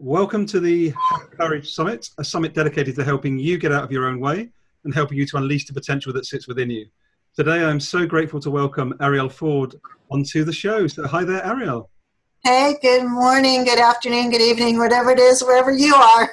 Welcome 0.00 0.46
to 0.46 0.60
the 0.60 0.94
Courage 1.36 1.74
Summit, 1.74 2.08
a 2.18 2.24
summit 2.24 2.54
dedicated 2.54 2.94
to 2.94 3.04
helping 3.04 3.36
you 3.36 3.58
get 3.58 3.72
out 3.72 3.82
of 3.82 3.90
your 3.90 4.06
own 4.06 4.20
way 4.20 4.48
and 4.84 4.94
helping 4.94 5.18
you 5.18 5.26
to 5.26 5.38
unleash 5.38 5.66
the 5.66 5.72
potential 5.72 6.12
that 6.12 6.24
sits 6.24 6.46
within 6.46 6.70
you. 6.70 6.86
Today, 7.34 7.64
I'm 7.64 7.80
so 7.80 8.06
grateful 8.06 8.38
to 8.42 8.50
welcome 8.50 8.94
Arielle 9.00 9.30
Ford 9.30 9.74
onto 10.08 10.44
the 10.44 10.52
show. 10.52 10.86
So, 10.86 11.04
hi 11.08 11.24
there, 11.24 11.40
Arielle. 11.42 11.88
Hey, 12.44 12.78
good 12.80 13.08
morning, 13.08 13.64
good 13.64 13.80
afternoon, 13.80 14.30
good 14.30 14.40
evening, 14.40 14.78
whatever 14.78 15.10
it 15.10 15.18
is, 15.18 15.42
wherever 15.42 15.72
you 15.72 15.96
are. 15.96 16.32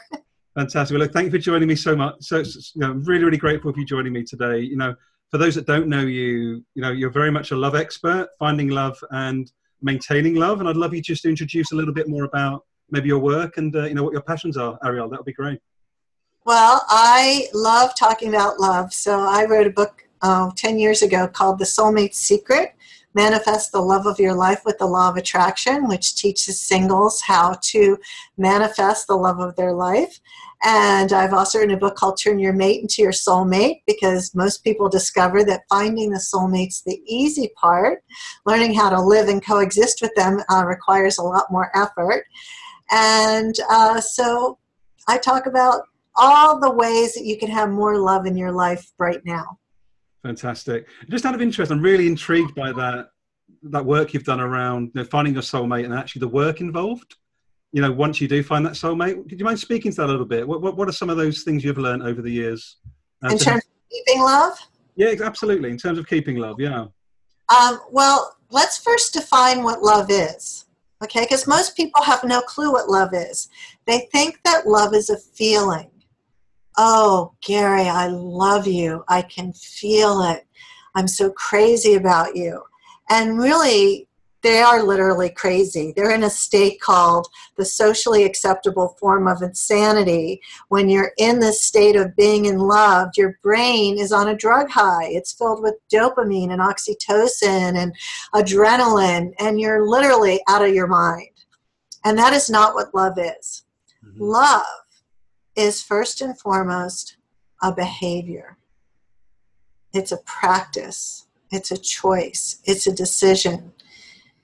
Fantastic. 0.54 0.94
Well, 0.94 1.02
look, 1.02 1.12
thank 1.12 1.26
you 1.26 1.32
for 1.32 1.40
joining 1.40 1.68
me 1.68 1.76
so 1.76 1.96
much. 1.96 2.18
So, 2.20 2.38
you 2.38 2.46
know, 2.76 2.92
I'm 2.92 3.04
really, 3.04 3.24
really 3.24 3.38
grateful 3.38 3.74
for 3.74 3.80
you 3.80 3.86
joining 3.86 4.14
me 4.14 4.24
today. 4.24 4.60
You 4.60 4.78
know, 4.78 4.94
for 5.32 5.40
those 5.40 5.56
that 5.56 5.66
don't 5.66 5.88
know 5.88 6.02
you, 6.02 6.64
you 6.76 6.84
know, 6.84 6.92
you're 6.92 7.10
very 7.10 7.32
much 7.32 7.50
a 7.50 7.56
love 7.56 7.74
expert, 7.74 8.28
finding 8.38 8.70
love 8.70 9.04
and 9.10 9.52
maintaining 9.82 10.36
love. 10.36 10.60
And 10.60 10.70
I'd 10.70 10.78
love 10.78 10.94
you 10.94 11.02
just 11.02 11.24
to 11.24 11.30
introduce 11.30 11.72
a 11.72 11.76
little 11.76 11.96
bit 11.96 12.08
more 12.08 12.26
about 12.26 12.64
maybe 12.90 13.08
your 13.08 13.20
work 13.20 13.58
and 13.58 13.76
uh, 13.76 13.86
you 13.86 13.94
know 13.94 14.04
what 14.04 14.14
your 14.14 14.22
passions 14.22 14.58
are, 14.58 14.78
Arielle. 14.84 15.10
That 15.10 15.20
would 15.20 15.26
be 15.26 15.34
great. 15.34 15.60
Well, 16.46 16.84
I 16.88 17.48
love 17.54 17.96
talking 17.96 18.30
about 18.30 18.60
love. 18.60 18.94
So 18.94 19.20
I 19.20 19.46
wrote 19.46 19.68
a 19.68 19.72
book 19.72 20.04
uh, 20.22 20.52
10 20.56 20.78
years 20.78 21.02
ago 21.02 21.28
called 21.28 21.58
The 21.58 21.66
Soulmate 21.66 22.14
Secret 22.14 22.76
Manifest 23.16 23.72
the 23.72 23.82
Love 23.82 24.06
of 24.06 24.20
Your 24.20 24.34
Life 24.34 24.64
with 24.66 24.78
the 24.78 24.86
Law 24.86 25.10
of 25.10 25.16
Attraction, 25.16 25.88
which 25.88 26.18
teaches 26.18 26.60
singles 26.60 27.22
how 27.22 27.58
to 27.62 27.98
manifest 28.38 29.08
the 29.08 29.16
love 29.16 29.40
of 29.40 29.56
their 29.56 29.72
life. 29.72 30.20
And 30.66 31.14
I've 31.14 31.34
also 31.34 31.60
written 31.60 31.76
a 31.76 31.80
book 31.80 31.96
called 31.96 32.20
Turn 32.20 32.40
Your 32.40 32.52
Mate 32.52 32.82
into 32.82 33.02
Your 33.02 33.14
Soulmate 33.14 33.84
because 33.88 34.36
most 34.36 34.66
people 34.66 34.90
discover 34.90 35.46
that 35.46 35.64
finding 35.70 36.10
the 36.10 36.20
soulmate's 36.20 36.82
the 36.82 37.02
easy 37.06 37.50
part. 37.56 38.04
Learning 38.46 38.74
how 38.74 38.90
to 38.90 39.02
live 39.02 39.30
and 39.30 39.44
coexist 39.44 40.02
with 40.02 40.14
them 40.16 40.42
uh, 40.52 40.66
requires 40.66 41.18
a 41.18 41.24
lot 41.24 41.50
more 41.50 41.72
effort. 41.74 42.26
And 42.92 43.56
uh, 43.70 44.00
so 44.00 44.58
I 45.08 45.18
talk 45.18 45.46
about 45.46 45.82
all 46.16 46.60
the 46.60 46.72
ways 46.72 47.14
that 47.14 47.26
you 47.26 47.38
can 47.38 47.50
have 47.50 47.70
more 47.70 47.98
love 47.98 48.26
in 48.26 48.38
your 48.38 48.52
life 48.52 48.92
right 48.98 49.22
now. 49.26 49.60
Fantastic. 50.24 50.88
Just 51.10 51.26
out 51.26 51.36
of 51.36 51.42
interest, 51.42 51.72
I'm 51.72 51.82
really 51.82 52.08
intrigued 52.08 52.56
by 52.56 52.72
that 52.74 53.10
that 53.64 53.84
work 53.84 54.14
you've 54.14 54.24
done 54.24 54.40
around 54.40 54.92
you 54.94 55.02
know, 55.02 55.04
finding 55.04 55.34
your 55.34 55.42
soulmate 55.42 55.86
and 55.86 55.94
actually 55.94 56.20
the 56.20 56.28
work 56.28 56.62
involved. 56.62 57.16
You 57.72 57.82
know, 57.82 57.92
once 57.92 58.22
you 58.22 58.28
do 58.28 58.44
find 58.44 58.66
that 58.66 58.74
soulmate, 58.74 59.28
could 59.28 59.40
you 59.40 59.46
mind 59.46 59.60
speaking 59.60 59.92
to 59.92 59.98
that 59.98 60.06
a 60.06 60.12
little 60.12 60.26
bit? 60.26 60.48
What, 60.48 60.62
what, 60.62 60.78
what 60.78 60.88
are 60.88 60.94
some 60.94 61.10
of 61.10 61.18
those 61.18 61.44
things 61.44 61.64
you've 61.64 61.78
learned 61.78 62.04
over 62.04 62.22
the 62.22 62.32
years? 62.32 62.78
Uh, 63.24 63.30
in 63.30 63.38
terms 63.38 63.64
of 63.64 63.90
keeping 63.92 64.22
love? 64.22 64.58
Yeah, 64.96 65.14
absolutely. 65.24 65.72
In 65.72 65.78
terms 65.78 66.00
of 66.00 66.08
keeping 66.08 66.38
love, 66.38 66.60
yeah. 66.60 66.86
Um, 67.50 67.82
well, 67.92 68.38
let's 68.50 68.78
first 68.78 69.14
define 69.14 69.64
what 69.64 69.82
love 69.82 70.10
is 70.10 70.65
okay? 71.06 71.22
Because 71.22 71.48
most 71.48 71.76
people 71.76 72.04
have 72.04 72.24
no 72.24 72.42
clue 72.42 72.72
what 72.72 72.90
love 72.90 73.14
is. 73.14 73.50
They 73.86 74.08
think 74.12 74.40
that 74.44 74.68
love 74.68 74.94
is 74.94 75.10
a 75.10 75.18
feeling. 75.18 75.90
Oh, 76.78 77.34
Gary, 77.42 77.88
I 77.88 78.08
love 78.08 78.68
you. 78.68 79.04
I 79.08 79.22
can 79.22 79.54
feel 79.54 80.22
it. 80.24 80.46
I'm 80.96 81.08
so 81.08 81.32
crazy 81.32 81.96
about 81.96 82.36
you. 82.36 82.62
And 83.10 83.38
really, 83.38 84.08
they 84.46 84.60
are 84.60 84.84
literally 84.84 85.32
crazy. 85.32 85.92
They're 85.96 86.14
in 86.14 86.22
a 86.22 86.30
state 86.30 86.80
called 86.80 87.28
the 87.58 87.66
socially 87.66 88.26
acceptable 88.26 88.96
form 89.00 89.28
of 89.28 89.42
insanity. 89.42 90.40
When 90.68 90.88
you're 90.88 91.14
in 91.18 91.40
this 91.40 91.64
state 91.64 91.96
of 91.96 92.16
being 92.16 92.46
in 92.46 92.60
love, 92.60 93.10
your 93.18 93.40
brain 93.42 93.98
is 93.98 94.12
on 94.12 94.28
a 94.28 94.36
drug 94.36 94.70
high. 94.70 95.06
It's 95.06 95.34
filled 95.34 95.64
with 95.64 95.74
dopamine 95.92 96.52
and 96.52 96.62
oxytocin 96.62 97.76
and 97.76 97.96
adrenaline, 98.36 99.34
and 99.40 99.60
you're 99.60 99.90
literally 99.90 100.40
out 100.48 100.64
of 100.64 100.76
your 100.76 100.86
mind. 100.86 101.30
And 102.04 102.16
that 102.20 102.34
is 102.34 102.48
not 102.48 102.76
what 102.76 102.94
love 102.94 103.18
is. 103.18 103.64
Mm-hmm. 104.06 104.22
Love 104.22 104.86
is 105.56 105.82
first 105.82 106.22
and 106.22 106.38
foremost 106.38 107.18
a 107.64 107.74
behavior, 107.74 108.60
it's 109.92 110.12
a 110.12 110.18
practice, 110.18 111.26
it's 111.52 111.72
a 111.72 111.78
choice, 111.78 112.60
it's 112.66 112.86
a 112.86 112.94
decision 112.94 113.72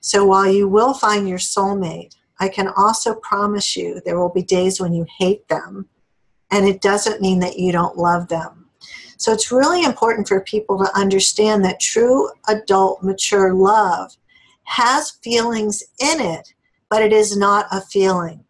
so 0.02 0.26
while 0.26 0.52
you 0.52 0.68
will 0.68 0.96
find 0.96 1.30
your 1.30 1.38
soulmate, 1.38 2.16
I 2.40 2.50
can 2.50 2.68
also 2.76 3.14
promise 3.16 3.76
you 3.76 4.02
there 4.04 4.20
will 4.20 4.34
be 4.34 4.42
days 4.42 4.82
when 4.82 4.94
you 4.94 5.06
hate 5.20 5.48
them, 5.48 5.88
and 6.50 6.68
it 6.68 6.82
doesn't 6.82 7.22
mean 7.22 7.40
that 7.40 7.60
you 7.60 7.72
don't 7.72 7.98
love 7.98 8.28
them. 8.28 8.66
So 9.18 9.32
it's 9.32 9.52
really 9.52 9.84
important 9.84 10.28
for 10.28 10.42
people 10.42 10.80
to 10.80 10.98
understand 10.98 11.64
that 11.64 11.80
true 11.80 12.32
adult 12.48 13.04
mature 13.04 13.54
love 13.54 14.18
has 14.64 15.12
feelings 15.24 15.84
in 16.00 16.20
it, 16.20 16.56
but 16.90 17.04
it 17.04 17.14
is 17.14 17.38
not 17.38 17.68
a 17.72 17.82
feeling. 17.82 18.44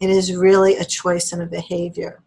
It 0.00 0.08
is 0.08 0.34
really 0.34 0.76
a 0.76 0.84
choice 0.84 1.32
and 1.32 1.42
a 1.42 1.46
behavior. 1.46 2.22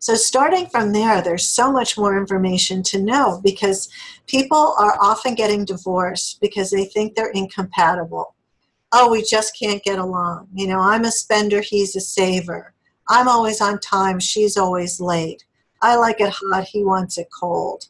So, 0.00 0.14
starting 0.14 0.66
from 0.66 0.92
there, 0.92 1.20
there's 1.22 1.48
so 1.48 1.72
much 1.72 1.98
more 1.98 2.16
information 2.16 2.82
to 2.84 3.02
know 3.02 3.40
because 3.42 3.88
people 4.26 4.74
are 4.78 4.96
often 5.00 5.34
getting 5.34 5.64
divorced 5.64 6.40
because 6.40 6.70
they 6.70 6.84
think 6.84 7.14
they're 7.14 7.30
incompatible. 7.30 8.34
Oh, 8.92 9.10
we 9.10 9.22
just 9.22 9.58
can't 9.58 9.82
get 9.82 9.98
along. 9.98 10.48
You 10.54 10.68
know, 10.68 10.78
I'm 10.78 11.04
a 11.04 11.10
spender, 11.10 11.60
he's 11.60 11.96
a 11.96 12.00
saver. 12.00 12.74
I'm 13.08 13.28
always 13.28 13.60
on 13.60 13.80
time, 13.80 14.20
she's 14.20 14.56
always 14.56 15.00
late. 15.00 15.44
I 15.82 15.96
like 15.96 16.20
it 16.20 16.32
hot, 16.32 16.64
he 16.64 16.84
wants 16.84 17.18
it 17.18 17.28
cold. 17.38 17.86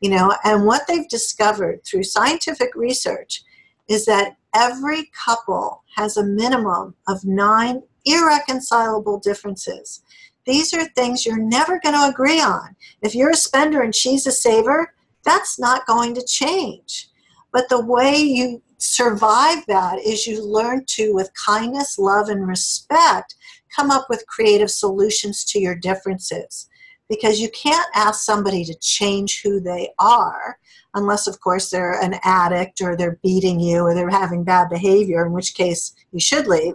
You 0.00 0.10
know, 0.10 0.34
and 0.44 0.64
what 0.64 0.86
they've 0.86 1.08
discovered 1.08 1.84
through 1.84 2.04
scientific 2.04 2.74
research 2.76 3.42
is 3.88 4.04
that 4.06 4.36
every 4.54 5.10
couple 5.24 5.82
has 5.96 6.16
a 6.16 6.24
minimum 6.24 6.94
of 7.08 7.24
nine 7.24 7.82
irreconcilable 8.04 9.18
differences. 9.18 10.02
These 10.48 10.72
are 10.72 10.86
things 10.86 11.26
you're 11.26 11.36
never 11.36 11.78
going 11.78 11.94
to 11.94 12.08
agree 12.08 12.40
on. 12.40 12.74
If 13.02 13.14
you're 13.14 13.32
a 13.32 13.36
spender 13.36 13.82
and 13.82 13.94
she's 13.94 14.26
a 14.26 14.32
saver, 14.32 14.94
that's 15.22 15.58
not 15.58 15.86
going 15.86 16.14
to 16.14 16.24
change. 16.24 17.10
But 17.52 17.68
the 17.68 17.84
way 17.84 18.16
you 18.16 18.62
survive 18.78 19.66
that 19.66 19.98
is 19.98 20.26
you 20.26 20.42
learn 20.42 20.86
to, 20.86 21.12
with 21.12 21.30
kindness, 21.34 21.98
love, 21.98 22.30
and 22.30 22.48
respect, 22.48 23.34
come 23.76 23.90
up 23.90 24.06
with 24.08 24.26
creative 24.26 24.70
solutions 24.70 25.44
to 25.44 25.60
your 25.60 25.74
differences. 25.74 26.70
Because 27.10 27.40
you 27.40 27.50
can't 27.50 27.88
ask 27.94 28.22
somebody 28.22 28.64
to 28.64 28.78
change 28.80 29.42
who 29.42 29.60
they 29.60 29.90
are, 29.98 30.58
unless, 30.94 31.26
of 31.26 31.40
course, 31.40 31.68
they're 31.68 32.00
an 32.00 32.14
addict 32.24 32.80
or 32.80 32.96
they're 32.96 33.20
beating 33.22 33.60
you 33.60 33.80
or 33.82 33.94
they're 33.94 34.08
having 34.08 34.44
bad 34.44 34.70
behavior, 34.70 35.26
in 35.26 35.32
which 35.32 35.54
case 35.54 35.94
you 36.10 36.20
should 36.20 36.46
leave. 36.46 36.72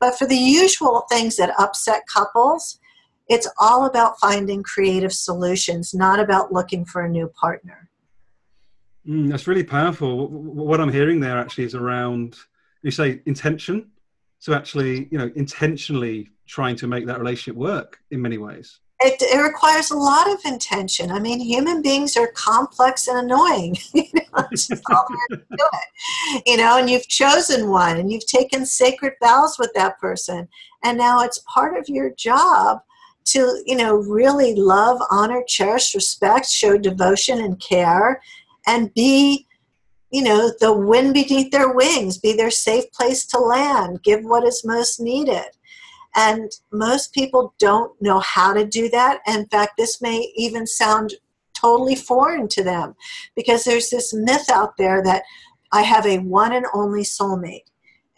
But 0.00 0.18
for 0.18 0.26
the 0.26 0.34
usual 0.34 1.04
things 1.10 1.36
that 1.36 1.54
upset 1.60 2.04
couples, 2.06 2.78
it's 3.28 3.48
all 3.60 3.86
about 3.86 4.18
finding 4.18 4.62
creative 4.62 5.12
solutions, 5.12 5.94
not 5.94 6.18
about 6.18 6.52
looking 6.52 6.84
for 6.84 7.02
a 7.02 7.08
new 7.08 7.28
partner. 7.28 7.88
Mm, 9.06 9.28
that's 9.28 9.46
really 9.46 9.64
powerful. 9.64 10.28
What 10.28 10.80
I'm 10.80 10.92
hearing 10.92 11.20
there 11.20 11.38
actually 11.38 11.64
is 11.64 11.74
around, 11.74 12.36
you 12.82 12.90
say 12.90 13.20
intention. 13.26 13.90
So 14.38 14.54
actually, 14.54 15.08
you 15.10 15.18
know, 15.18 15.30
intentionally 15.34 16.28
trying 16.46 16.76
to 16.76 16.86
make 16.86 17.06
that 17.06 17.18
relationship 17.18 17.56
work 17.56 18.00
in 18.10 18.20
many 18.20 18.38
ways. 18.38 18.80
It, 19.00 19.20
it 19.20 19.40
requires 19.40 19.90
a 19.90 19.96
lot 19.96 20.30
of 20.30 20.38
intention. 20.44 21.10
I 21.10 21.18
mean, 21.18 21.40
human 21.40 21.82
beings 21.82 22.16
are 22.16 22.28
complex 22.28 23.08
and 23.08 23.18
annoying. 23.18 23.76
you 23.94 24.04
know, 24.14 24.46
You 26.46 26.56
know, 26.56 26.78
and 26.78 26.88
you've 26.88 27.08
chosen 27.08 27.68
one, 27.68 27.98
and 27.98 28.12
you've 28.12 28.26
taken 28.26 28.64
sacred 28.64 29.14
vows 29.20 29.56
with 29.58 29.72
that 29.74 29.98
person, 29.98 30.48
and 30.84 30.96
now 30.96 31.22
it's 31.22 31.40
part 31.52 31.76
of 31.76 31.88
your 31.88 32.10
job 32.16 32.80
to 33.24 33.62
you 33.66 33.76
know 33.76 33.96
really 33.96 34.54
love 34.54 35.00
honor 35.10 35.42
cherish 35.46 35.94
respect 35.94 36.46
show 36.46 36.76
devotion 36.76 37.40
and 37.40 37.60
care 37.60 38.20
and 38.66 38.92
be 38.94 39.46
you 40.10 40.22
know 40.22 40.52
the 40.60 40.72
wind 40.72 41.14
beneath 41.14 41.50
their 41.50 41.72
wings 41.72 42.18
be 42.18 42.32
their 42.32 42.50
safe 42.50 42.90
place 42.92 43.24
to 43.26 43.38
land 43.38 44.02
give 44.02 44.22
what 44.22 44.44
is 44.44 44.64
most 44.64 45.00
needed. 45.00 45.46
And 46.14 46.52
most 46.70 47.14
people 47.14 47.54
don't 47.58 47.90
know 48.02 48.20
how 48.20 48.52
to 48.52 48.66
do 48.66 48.90
that. 48.90 49.20
In 49.26 49.46
fact 49.46 49.72
this 49.78 50.02
may 50.02 50.30
even 50.36 50.66
sound 50.66 51.14
totally 51.62 51.94
foreign 51.94 52.48
to 52.48 52.62
them 52.62 52.94
because 53.36 53.64
there's 53.64 53.90
this 53.90 54.12
myth 54.12 54.48
out 54.50 54.76
there 54.76 55.02
that 55.02 55.22
i 55.72 55.82
have 55.82 56.06
a 56.06 56.18
one 56.18 56.52
and 56.52 56.66
only 56.74 57.02
soulmate 57.02 57.70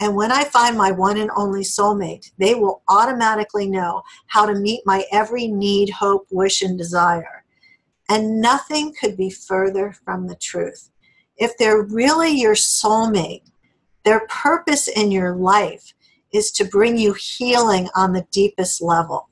and 0.04 0.14
when 0.14 0.30
I 0.30 0.44
find 0.44 0.76
my 0.76 0.90
one 0.90 1.16
and 1.16 1.30
only 1.34 1.62
soulmate, 1.62 2.30
they 2.36 2.54
will 2.54 2.82
automatically 2.88 3.66
know 3.66 4.02
how 4.26 4.44
to 4.44 4.54
meet 4.54 4.82
my 4.84 5.06
every 5.10 5.46
need, 5.46 5.88
hope, 5.88 6.26
wish, 6.30 6.60
and 6.60 6.76
desire. 6.76 7.42
And 8.10 8.38
nothing 8.38 8.92
could 9.00 9.16
be 9.16 9.30
further 9.30 9.94
from 10.04 10.26
the 10.26 10.36
truth. 10.36 10.90
If 11.38 11.56
they're 11.56 11.84
really 11.84 12.38
your 12.38 12.54
soulmate, 12.54 13.44
their 14.04 14.26
purpose 14.28 14.88
in 14.88 15.10
your 15.10 15.36
life 15.36 15.94
is 16.34 16.50
to 16.50 16.66
bring 16.66 16.98
you 16.98 17.14
healing 17.14 17.88
on 17.96 18.12
the 18.12 18.26
deepest 18.30 18.82
level. 18.82 19.30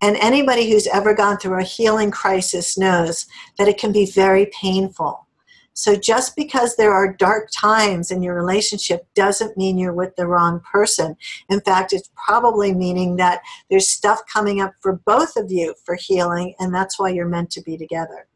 And 0.00 0.16
anybody 0.18 0.70
who's 0.70 0.86
ever 0.86 1.14
gone 1.14 1.38
through 1.38 1.58
a 1.58 1.64
healing 1.64 2.12
crisis 2.12 2.78
knows 2.78 3.26
that 3.58 3.66
it 3.66 3.78
can 3.78 3.90
be 3.90 4.06
very 4.06 4.46
painful. 4.54 5.26
So 5.74 5.96
just 5.96 6.36
because 6.36 6.76
there 6.76 6.92
are 6.92 7.12
dark 7.12 7.50
times 7.50 8.12
in 8.12 8.22
your 8.22 8.34
relationship 8.34 9.06
doesn't 9.14 9.56
mean 9.56 9.76
you're 9.76 9.92
with 9.92 10.14
the 10.14 10.26
wrong 10.26 10.60
person. 10.60 11.16
In 11.50 11.60
fact, 11.60 11.92
it's 11.92 12.10
probably 12.14 12.72
meaning 12.72 13.16
that 13.16 13.42
there's 13.68 13.88
stuff 13.88 14.20
coming 14.32 14.60
up 14.60 14.72
for 14.80 15.00
both 15.04 15.36
of 15.36 15.50
you 15.50 15.74
for 15.84 15.96
healing, 15.96 16.54
and 16.60 16.72
that's 16.72 16.98
why 16.98 17.10
you're 17.10 17.28
meant 17.28 17.50
to 17.50 17.62
be 17.62 17.76
together. 17.76 18.28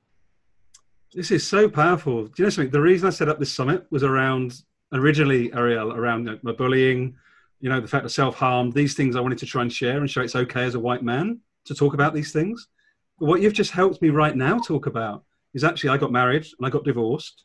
This 1.15 1.31
is 1.31 1.47
so 1.47 1.69
powerful. 1.69 2.25
Do 2.25 2.33
you 2.39 2.45
know 2.45 2.51
something? 2.51 2.73
The 2.73 2.81
reason 2.81 3.07
I 3.07 3.11
set 3.11 3.29
up 3.29 3.39
this 3.39 3.53
summit 3.53 3.87
was 3.91 4.03
around 4.03 4.63
originally, 4.93 5.51
Arielle, 5.51 5.97
around 5.97 6.29
my 6.43 6.53
bullying, 6.53 7.15
you 7.61 7.69
know, 7.69 7.81
the 7.81 7.89
fact 7.89 8.05
of 8.05 8.13
self 8.13 8.35
harm, 8.35 8.73
these 8.73 8.95
things 8.95 9.15
I 9.15 9.21
wanted 9.21 9.39
to 9.39 9.47
try 9.47 9.63
and 9.63 9.73
share 9.73 9.99
and 9.99 10.11
show 10.11 10.23
it's 10.23 10.37
okay 10.37 10.65
as 10.65 10.75
a 10.75 10.81
white 10.81 11.05
man 11.05 11.39
to 11.67 11.75
talk 11.75 11.95
about 11.95 12.15
these 12.15 12.33
things. 12.33 12.67
But 13.19 13.27
what 13.27 13.41
you've 13.41 13.53
just 13.53 13.71
helped 13.71 14.03
me 14.03 14.11
right 14.11 14.35
now 14.35 14.59
talk 14.59 14.87
about 14.87 15.25
is 15.55 15.65
actually 15.65 15.91
I 15.91 15.97
got 15.97 16.13
married 16.13 16.47
and 16.59 16.67
I 16.67 16.71
got 16.71 16.85
divorced, 16.85 17.45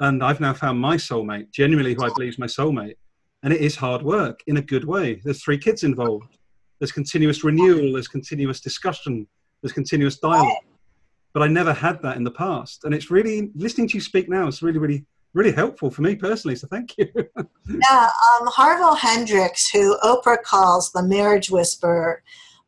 and 0.00 0.22
I've 0.22 0.40
now 0.40 0.54
found 0.54 0.78
my 0.78 0.96
soulmate, 0.96 1.50
genuinely 1.52 1.94
who 1.94 2.04
I 2.04 2.10
believe 2.14 2.30
is 2.30 2.38
my 2.38 2.46
soulmate. 2.46 2.96
And 3.42 3.52
it 3.52 3.60
is 3.60 3.76
hard 3.76 4.02
work 4.02 4.40
in 4.46 4.56
a 4.56 4.62
good 4.62 4.84
way. 4.84 5.20
There's 5.22 5.42
three 5.42 5.58
kids 5.58 5.82
involved. 5.82 6.38
There's 6.78 6.92
continuous 6.92 7.44
renewal. 7.44 7.92
There's 7.92 8.08
continuous 8.08 8.60
discussion. 8.60 9.26
There's 9.62 9.72
continuous 9.72 10.18
dialogue. 10.18 10.64
But 11.32 11.42
I 11.42 11.48
never 11.48 11.72
had 11.72 12.00
that 12.02 12.16
in 12.16 12.24
the 12.24 12.30
past, 12.30 12.84
and 12.84 12.94
it's 12.94 13.10
really 13.10 13.50
listening 13.54 13.88
to 13.88 13.94
you 13.94 14.00
speak 14.00 14.28
now. 14.28 14.46
It's 14.46 14.62
really, 14.62 14.78
really, 14.78 15.04
really 15.34 15.52
helpful 15.52 15.90
for 15.90 16.02
me 16.02 16.14
personally. 16.14 16.54
So 16.54 16.68
thank 16.68 16.96
you. 16.96 17.08
yeah, 17.36 18.10
um, 18.40 18.46
Harville 18.46 18.94
Hendrix, 18.94 19.68
who 19.68 19.98
Oprah 19.98 20.42
calls 20.42 20.92
the 20.92 21.02
marriage 21.02 21.50
whisperer, 21.50 22.22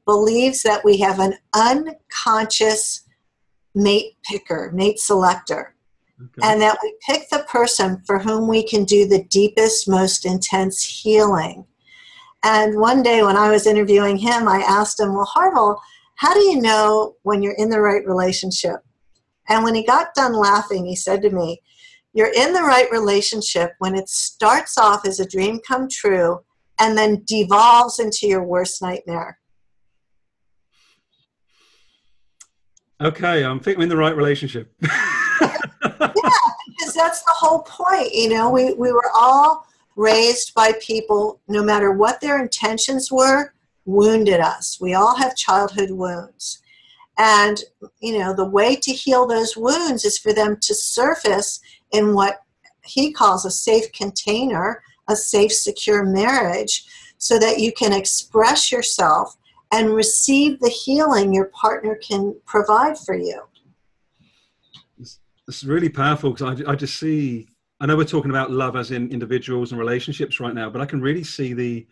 believes 0.05 0.62
that 0.62 0.84
we 0.84 0.99
have 0.99 1.20
an 1.20 1.34
unconscious 1.55 3.06
mate 3.76 4.17
picker, 4.28 4.73
mate 4.75 4.99
selector. 4.99 5.75
Okay. 6.20 6.49
And 6.49 6.61
that 6.62 6.78
we 6.82 6.94
pick 7.06 7.28
the 7.28 7.44
person 7.49 8.02
for 8.06 8.19
whom 8.19 8.49
we 8.49 8.67
can 8.67 8.84
do 8.84 9.06
the 9.06 9.25
deepest, 9.25 9.87
most 9.87 10.25
intense 10.25 10.82
healing. 10.82 11.67
And 12.43 12.81
one 12.81 13.02
day 13.02 13.23
when 13.23 13.37
I 13.37 13.50
was 13.50 13.67
interviewing 13.67 14.17
him, 14.17 14.49
I 14.49 14.64
asked 14.67 14.99
him, 14.99 15.14
Well, 15.14 15.26
Harville, 15.26 15.81
how 16.14 16.32
do 16.32 16.40
you 16.40 16.61
know 16.61 17.17
when 17.23 17.43
you're 17.43 17.56
in 17.58 17.69
the 17.69 17.81
right 17.81 18.06
relationship? 18.06 18.76
And 19.49 19.62
when 19.62 19.75
he 19.75 19.84
got 19.84 20.14
done 20.14 20.32
laughing, 20.32 20.87
he 20.87 20.96
said 20.96 21.20
to 21.23 21.31
me, 21.31 21.61
You're 22.14 22.32
in 22.34 22.55
the 22.55 22.62
right 22.62 22.90
relationship 22.90 23.73
when 23.78 23.94
it 23.94 24.08
starts 24.08 24.78
off 24.78 25.06
as 25.06 25.20
a 25.20 25.28
dream 25.28 25.61
come 25.69 25.87
true 25.90 26.40
and 26.81 26.96
then 26.96 27.25
devolves 27.26 27.99
into 27.99 28.26
your 28.26 28.43
worst 28.43 28.81
nightmare. 28.81 29.38
Okay, 33.01 33.45
I'm 33.45 33.61
thinking 33.61 33.83
in 33.83 33.89
the 33.89 33.97
right 33.97 34.17
relationship. 34.17 34.73
yeah, 34.83 34.91
because 35.41 36.95
that's 36.95 37.23
the 37.23 37.35
whole 37.35 37.61
point. 37.63 38.15
You 38.15 38.31
know, 38.31 38.51
we, 38.51 38.73
we 38.73 38.91
were 38.91 39.11
all 39.15 39.67
raised 39.97 40.55
by 40.55 40.73
people, 40.81 41.41
no 41.49 41.63
matter 41.63 41.93
what 41.93 42.21
their 42.21 42.41
intentions 42.41 43.13
were, 43.13 43.53
wounded 43.85 44.41
us. 44.41 44.79
We 44.81 44.95
all 44.95 45.15
have 45.17 45.37
childhood 45.37 45.91
wounds. 45.91 46.63
And, 47.19 47.63
you 48.01 48.19
know, 48.19 48.35
the 48.35 48.49
way 48.49 48.77
to 48.77 48.93
heal 48.93 49.27
those 49.27 49.57
wounds 49.57 50.05
is 50.05 50.19
for 50.19 50.33
them 50.33 50.57
to 50.61 50.75
surface 50.75 51.61
in 51.93 52.15
what 52.15 52.43
he 52.85 53.13
calls 53.13 53.45
a 53.45 53.51
safe 53.51 53.91
container, 53.93 54.83
a 55.09 55.17
safe, 55.17 55.53
secure 55.53 56.05
marriage, 56.05 56.85
so 57.19 57.39
that 57.39 57.59
you 57.59 57.73
can 57.73 57.93
express 57.93 58.71
yourself 58.71 59.37
and 59.73 59.95
receive 59.95 60.61
the 60.61 60.69
healing 60.69 61.35
your 61.35 61.47
partner 61.47 61.97
can 61.97 62.35
provide 62.47 62.99
for 62.99 63.17
you. 63.17 63.43
It's, 65.49 65.65
really 65.65 65.89
powerful 65.89 66.33
because 66.33 66.61
I, 66.61 66.73
I 66.73 66.75
just 66.75 66.99
see, 66.99 67.49
I 67.81 67.87
know 67.87 67.97
we're 67.97 68.05
talking 68.05 68.31
about 68.31 68.51
love 68.51 68.75
as 68.77 68.91
in 68.91 69.11
individuals 69.11 69.71
and 69.71 69.79
relationships 69.79 70.41
right 70.41 70.55
now, 70.55 70.71
but 70.71 70.81
I 70.81 70.87
can 70.87 71.01
really 71.01 71.23
see 71.23 71.53
the, 71.53 71.87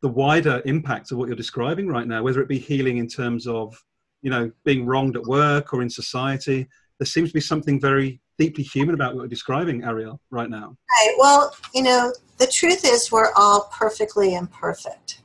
the 0.00 0.08
wider 0.08 0.62
impact 0.64 1.12
of 1.12 1.18
what 1.18 1.28
you're 1.28 1.36
describing 1.36 1.86
right 1.86 2.06
now, 2.06 2.22
whether 2.22 2.40
it 2.40 2.48
be 2.48 2.58
healing 2.58 2.98
in 2.98 3.08
terms 3.08 3.46
of, 3.46 3.74
you 4.22 4.30
know, 4.30 4.50
being 4.64 4.86
wronged 4.86 5.16
at 5.16 5.22
work 5.24 5.74
or 5.74 5.82
in 5.82 5.90
society. 5.90 6.66
There 6.98 7.06
seems 7.06 7.30
to 7.30 7.34
be 7.34 7.40
something 7.40 7.80
very 7.80 8.20
deeply 8.38 8.64
human 8.64 8.94
about 8.94 9.14
what 9.14 9.22
you're 9.22 9.28
describing, 9.28 9.82
Arielle, 9.82 10.18
right 10.30 10.48
now. 10.48 10.76
Right. 10.90 11.14
Well, 11.18 11.54
you 11.74 11.82
know, 11.82 12.12
the 12.38 12.46
truth 12.46 12.84
is 12.84 13.12
we're 13.12 13.32
all 13.36 13.68
perfectly 13.72 14.34
imperfect. 14.34 15.23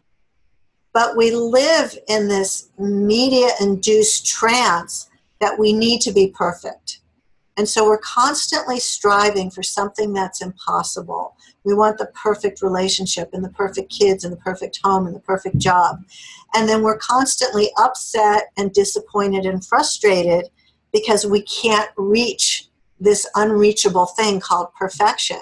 But 0.94 1.16
we 1.16 1.32
live 1.32 1.98
in 2.08 2.28
this 2.28 2.70
media 2.78 3.50
induced 3.62 4.26
trance 4.26 5.10
that 5.40 5.58
we 5.58 5.74
need 5.74 6.02
to 6.02 6.12
be 6.12 6.34
perfect. 6.36 7.02
And 7.58 7.68
so 7.68 7.86
we're 7.86 7.98
constantly 7.98 8.80
striving 8.80 9.52
for 9.52 9.64
something 9.64 10.14
that's 10.14 10.42
impossible. 10.42 11.36
We 11.66 11.74
want 11.74 11.98
the 11.98 12.06
perfect 12.08 12.62
relationship 12.62 13.32
and 13.34 13.44
the 13.44 13.50
perfect 13.50 13.92
kids 13.92 14.24
and 14.24 14.32
the 14.32 14.38
perfect 14.38 14.80
home 14.82 15.08
and 15.08 15.16
the 15.16 15.20
perfect 15.20 15.58
job. 15.58 15.98
And 16.56 16.70
then 16.70 16.82
we're 16.82 16.98
constantly 16.98 17.70
upset 17.78 18.46
and 18.58 18.72
disappointed 18.72 19.46
and 19.46 19.66
frustrated 19.66 20.50
because 20.94 21.26
we 21.26 21.42
can't 21.42 21.90
reach 21.98 22.70
this 22.98 23.28
unreachable 23.36 24.06
thing 24.06 24.40
called 24.40 24.74
perfection. 24.76 25.42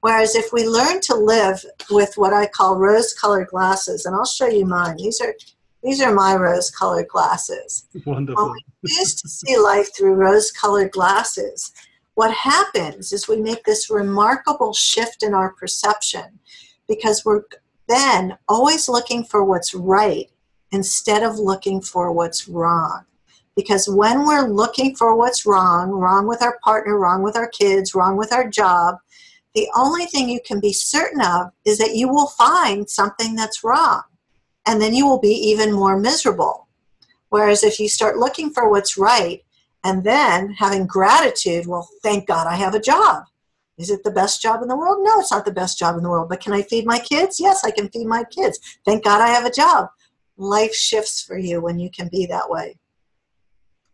Whereas 0.00 0.34
if 0.34 0.52
we 0.52 0.66
learn 0.66 1.00
to 1.02 1.14
live 1.14 1.64
with 1.90 2.14
what 2.16 2.32
I 2.32 2.46
call 2.46 2.78
rose-colored 2.78 3.48
glasses, 3.48 4.06
and 4.06 4.14
I'll 4.14 4.24
show 4.24 4.48
you 4.48 4.64
mine. 4.64 4.96
These 4.96 5.20
are 5.20 5.34
these 5.82 6.02
are 6.02 6.12
my 6.12 6.36
rose-colored 6.36 7.08
glasses. 7.08 7.86
Wonderful. 8.04 8.44
When 8.44 8.52
we 8.82 8.90
choose 8.90 9.14
to 9.14 9.28
see 9.28 9.56
life 9.56 9.96
through 9.96 10.14
rose-colored 10.14 10.90
glasses, 10.90 11.72
what 12.14 12.34
happens 12.34 13.12
is 13.12 13.28
we 13.28 13.40
make 13.40 13.64
this 13.64 13.88
remarkable 13.90 14.74
shift 14.74 15.22
in 15.22 15.32
our 15.32 15.54
perception 15.54 16.38
because 16.86 17.24
we're 17.24 17.44
then 17.88 18.36
always 18.46 18.90
looking 18.90 19.24
for 19.24 19.42
what's 19.42 19.74
right 19.74 20.30
instead 20.72 21.22
of 21.22 21.38
looking 21.38 21.80
for 21.80 22.12
what's 22.12 22.46
wrong. 22.46 23.04
Because 23.56 23.88
when 23.88 24.26
we're 24.26 24.48
looking 24.48 24.94
for 24.94 25.16
what's 25.16 25.46
wrong, 25.46 25.90
wrong 25.90 26.26
with 26.26 26.42
our 26.42 26.58
partner, 26.62 26.98
wrong 26.98 27.22
with 27.22 27.36
our 27.36 27.48
kids, 27.48 27.94
wrong 27.94 28.16
with 28.16 28.32
our 28.32 28.48
job, 28.48 28.96
the 29.54 29.68
only 29.76 30.06
thing 30.06 30.28
you 30.28 30.40
can 30.44 30.60
be 30.60 30.72
certain 30.72 31.20
of 31.20 31.48
is 31.64 31.78
that 31.78 31.94
you 31.94 32.08
will 32.08 32.28
find 32.28 32.88
something 32.88 33.34
that's 33.34 33.64
wrong. 33.64 34.02
And 34.66 34.80
then 34.80 34.94
you 34.94 35.06
will 35.06 35.20
be 35.20 35.34
even 35.34 35.72
more 35.72 35.98
miserable. 35.98 36.68
Whereas 37.30 37.62
if 37.62 37.80
you 37.80 37.88
start 37.88 38.18
looking 38.18 38.50
for 38.50 38.70
what's 38.70 38.98
right 38.98 39.42
and 39.84 40.04
then 40.04 40.50
having 40.50 40.86
gratitude, 40.86 41.66
well, 41.66 41.88
thank 42.02 42.26
God 42.26 42.46
I 42.46 42.56
have 42.56 42.74
a 42.74 42.80
job. 42.80 43.24
Is 43.78 43.90
it 43.90 44.04
the 44.04 44.10
best 44.10 44.42
job 44.42 44.62
in 44.62 44.68
the 44.68 44.76
world? 44.76 44.98
No, 45.02 45.20
it's 45.20 45.30
not 45.30 45.46
the 45.46 45.52
best 45.52 45.78
job 45.78 45.96
in 45.96 46.02
the 46.02 46.10
world. 46.10 46.28
But 46.28 46.40
can 46.40 46.52
I 46.52 46.62
feed 46.62 46.84
my 46.84 46.98
kids? 46.98 47.40
Yes, 47.40 47.64
I 47.64 47.70
can 47.70 47.88
feed 47.88 48.06
my 48.06 48.24
kids. 48.24 48.60
Thank 48.84 49.04
God 49.04 49.22
I 49.22 49.28
have 49.28 49.46
a 49.46 49.50
job. 49.50 49.88
Life 50.36 50.74
shifts 50.74 51.22
for 51.22 51.38
you 51.38 51.60
when 51.60 51.78
you 51.78 51.90
can 51.90 52.08
be 52.08 52.26
that 52.26 52.50
way. 52.50 52.78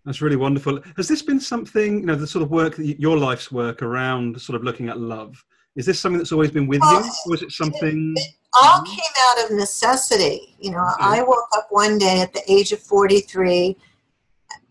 That's 0.06 0.22
really 0.22 0.36
wonderful. 0.36 0.80
Has 0.96 1.08
this 1.08 1.20
been 1.20 1.40
something, 1.40 1.98
you 2.00 2.06
know, 2.06 2.14
the 2.14 2.28
sort 2.28 2.44
of 2.44 2.50
work, 2.50 2.75
your 2.78 3.18
life's 3.18 3.50
work 3.50 3.82
around 3.82 4.40
sort 4.40 4.54
of 4.54 4.62
looking 4.62 4.88
at 4.88 5.00
love? 5.00 5.44
Is 5.75 5.84
this 5.84 5.98
something 5.98 6.18
that's 6.18 6.30
always 6.30 6.52
been 6.52 6.68
with 6.68 6.80
you, 6.80 6.88
oh, 6.88 7.10
or 7.26 7.34
is 7.34 7.42
it 7.42 7.50
something? 7.50 8.14
It, 8.16 8.28
all 8.54 8.80
mm-hmm. 8.80 8.84
came 8.84 9.12
out 9.28 9.44
of 9.44 9.56
necessity. 9.56 10.54
You 10.60 10.70
know, 10.70 10.78
okay. 10.78 10.96
I 11.00 11.22
woke 11.22 11.48
up 11.56 11.66
one 11.70 11.98
day 11.98 12.20
at 12.20 12.32
the 12.32 12.40
age 12.50 12.70
of 12.70 12.78
43, 12.78 13.76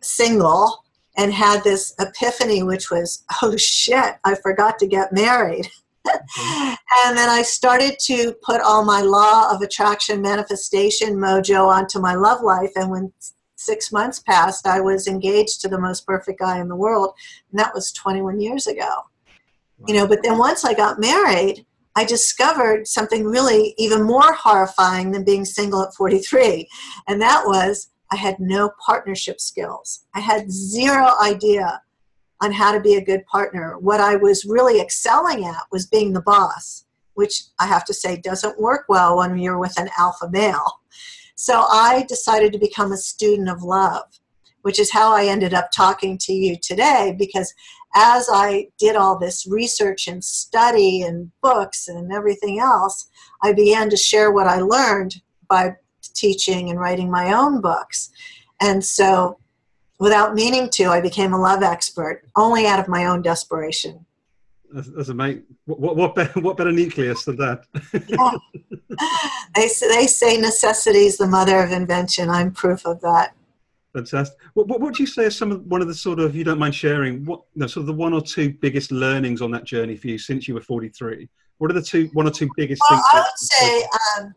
single, 0.02 0.86
and 1.18 1.34
had 1.34 1.64
this 1.66 1.94
epiphany, 2.00 2.64
which 2.64 2.90
was, 2.90 3.26
oh 3.44 3.58
shit, 3.58 4.16
I 4.24 4.36
forgot 4.36 4.80
to 4.80 4.88
get 4.88 5.12
married. 5.12 5.70
Okay. 6.08 6.18
and 7.06 7.18
then 7.18 7.30
I 7.30 7.42
started 7.42 8.00
to 8.06 8.34
put 8.42 8.62
all 8.62 8.86
my 8.86 9.02
law 9.02 9.54
of 9.54 9.62
attraction 9.62 10.22
manifestation 10.22 11.18
mojo 11.18 11.68
onto 11.68 12.00
my 12.00 12.16
love 12.16 12.42
life. 12.42 12.72
And 12.76 12.90
when 12.90 13.12
six 13.56 13.92
months 13.92 14.20
passed, 14.20 14.68
I 14.68 14.80
was 14.82 15.08
engaged 15.08 15.62
to 15.62 15.68
the 15.68 15.80
most 15.80 16.06
perfect 16.06 16.40
guy 16.40 16.60
in 16.60 16.68
the 16.68 16.76
world, 16.76 17.14
and 17.52 17.60
that 17.60 17.74
was 17.74 17.92
21 17.92 18.40
years 18.40 18.68
ago. 18.68 18.90
Wow. 19.78 19.86
You 19.88 19.96
know, 19.96 20.08
but 20.08 20.20
then 20.24 20.38
once 20.38 20.64
I 20.64 20.74
got 20.74 21.00
married, 21.00 21.66
I 21.96 22.04
discovered 22.04 22.88
something 22.88 23.24
really 23.24 23.74
even 23.78 24.04
more 24.04 24.34
horrifying 24.34 25.12
than 25.12 25.24
being 25.24 25.46
single 25.46 25.82
at 25.84 25.94
43, 25.94 26.68
and 27.08 27.22
that 27.22 27.44
was 27.46 27.90
I 28.12 28.18
had 28.18 28.40
no 28.40 28.72
partnership 28.86 29.42
skills. 29.42 30.06
I 30.14 30.20
had 30.20 30.52
zero 30.52 31.12
idea 31.22 31.82
on 32.42 32.52
how 32.52 32.72
to 32.72 32.80
be 32.80 32.96
a 32.96 33.04
good 33.04 33.26
partner. 33.26 33.78
What 33.80 34.00
I 34.00 34.16
was 34.16 34.46
really 34.46 34.80
excelling 34.80 35.46
at 35.46 35.64
was 35.72 35.88
being 35.88 36.14
the 36.14 36.22
boss, 36.22 36.86
which 37.14 37.44
I 37.60 37.66
have 37.66 37.86
to 37.86 37.94
say 37.94 38.18
doesn't 38.18 38.60
work 38.60 38.86
well 38.90 39.18
when 39.18 39.38
you're 39.38 39.58
with 39.58 39.78
an 39.80 39.90
alpha 39.98 40.30
male. 40.30 40.82
So 41.36 41.62
I 41.70 42.06
decided 42.08 42.54
to 42.54 42.60
become 42.60 42.92
a 42.92 42.98
student 42.98 43.50
of 43.50 43.62
love, 43.62 44.06
which 44.62 44.80
is 44.80 44.92
how 44.92 45.14
I 45.14 45.26
ended 45.26 45.54
up 45.54 45.70
talking 45.76 46.18
to 46.20 46.34
you 46.34 46.56
today 46.62 47.16
because 47.18 47.54
as 47.96 48.28
I 48.32 48.68
did 48.78 48.96
all 48.96 49.18
this 49.18 49.48
research 49.48 50.08
and 50.08 50.24
study 50.24 51.02
and 51.02 51.32
books 51.42 51.88
and 51.88 52.12
everything 52.12 52.60
else, 52.60 53.10
I 53.42 53.54
began 53.54 53.90
to 53.90 53.98
share 53.98 54.32
what 54.32 54.48
I 54.48 54.60
learned 54.60 55.22
by 55.48 55.76
teaching 56.14 56.70
and 56.70 56.80
writing 56.80 57.10
my 57.10 57.34
own 57.34 57.62
books. 57.62 58.12
And 58.62 58.84
so, 58.84 59.40
without 60.00 60.36
meaning 60.36 60.70
to, 60.72 60.86
I 60.86 61.00
became 61.00 61.34
a 61.34 61.40
love 61.40 61.64
expert 61.64 62.24
only 62.36 62.68
out 62.68 62.80
of 62.80 62.90
my 62.90 63.06
own 63.06 63.22
desperation. 63.22 64.06
As, 64.76 64.90
as 65.00 65.10
a 65.10 65.14
mate, 65.14 65.44
what, 65.66 65.96
what, 65.96 66.16
better, 66.16 66.40
what 66.42 66.58
better 66.58 66.72
nucleus 66.72 67.24
than 67.26 67.38
that? 67.38 67.66
yeah. 68.08 68.32
they, 69.56 69.70
they 69.88 70.08
say 70.08 70.38
necessity 70.38 71.06
is 71.06 71.18
the 71.18 71.28
mother 71.28 71.60
of 71.60 71.72
invention. 71.72 72.30
I'm 72.30 72.52
proof 72.52 72.86
of 72.86 73.00
that. 73.02 73.36
Fantastic. 73.94 74.38
What, 74.54 74.68
what, 74.68 74.82
would 74.82 75.00
you 75.00 75.08
say 75.08 75.26
are 75.26 75.32
some 75.32 75.54
of 75.54 75.66
one 75.68 75.82
of 75.82 75.88
the 75.88 75.94
sort 75.94 76.20
of, 76.20 76.36
you 76.36 76.44
don't 76.44 76.60
mind 76.60 76.76
sharing, 76.76 77.24
what 77.24 77.44
no, 77.56 77.66
sort 77.66 77.84
of 77.84 77.88
the 77.88 77.94
one 77.94 78.12
or 78.12 78.22
two 78.22 78.52
biggest 78.52 78.92
learnings 78.92 79.42
on 79.42 79.52
that 79.52 79.64
journey 79.64 79.96
for 79.96 80.08
you 80.08 80.18
since 80.18 80.48
you 80.48 80.54
were 80.54 80.62
43? 80.62 81.30
What 81.60 81.72
are 81.72 81.74
the 81.74 81.82
two, 81.82 82.10
one 82.12 82.28
or 82.28 82.32
two 82.32 82.50
biggest 82.58 82.82
well, 82.90 83.00
things? 83.00 83.10
I 83.14 83.20
would 83.20 83.38
say 83.38 83.88
um, 84.20 84.36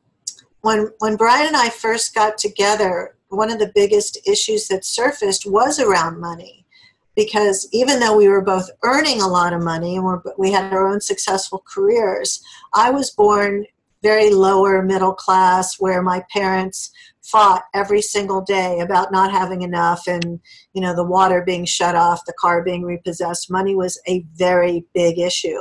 when 0.60 0.90
when 0.98 1.16
Brian 1.16 1.48
and 1.48 1.56
I 1.56 1.70
first 1.70 2.14
got 2.14 2.38
together, 2.38 3.16
one 3.30 3.50
of 3.50 3.58
the 3.58 3.72
biggest 3.74 4.18
issues 4.26 4.68
that 4.68 4.84
surfaced 4.84 5.44
was 5.44 5.80
around 5.80 6.20
money, 6.20 6.64
because 7.18 7.68
even 7.72 7.98
though 7.98 8.16
we 8.16 8.28
were 8.28 8.40
both 8.40 8.70
earning 8.84 9.20
a 9.20 9.26
lot 9.26 9.52
of 9.52 9.60
money 9.60 9.96
and 9.96 10.20
we 10.38 10.52
had 10.52 10.72
our 10.72 10.86
own 10.86 11.00
successful 11.00 11.64
careers, 11.66 12.40
I 12.74 12.92
was 12.92 13.10
born 13.10 13.66
very 14.04 14.30
lower 14.30 14.84
middle 14.84 15.14
class, 15.14 15.80
where 15.80 16.00
my 16.00 16.22
parents 16.32 16.92
fought 17.24 17.64
every 17.74 18.00
single 18.00 18.40
day 18.40 18.78
about 18.78 19.10
not 19.10 19.32
having 19.32 19.62
enough 19.62 20.06
and 20.06 20.38
you 20.74 20.80
know 20.80 20.94
the 20.94 21.04
water 21.04 21.42
being 21.44 21.64
shut 21.64 21.96
off 21.96 22.24
the 22.24 22.32
car 22.34 22.62
being 22.62 22.84
repossessed. 22.84 23.50
Money 23.50 23.74
was 23.74 24.00
a 24.06 24.24
very 24.36 24.84
big 24.94 25.18
issue. 25.18 25.58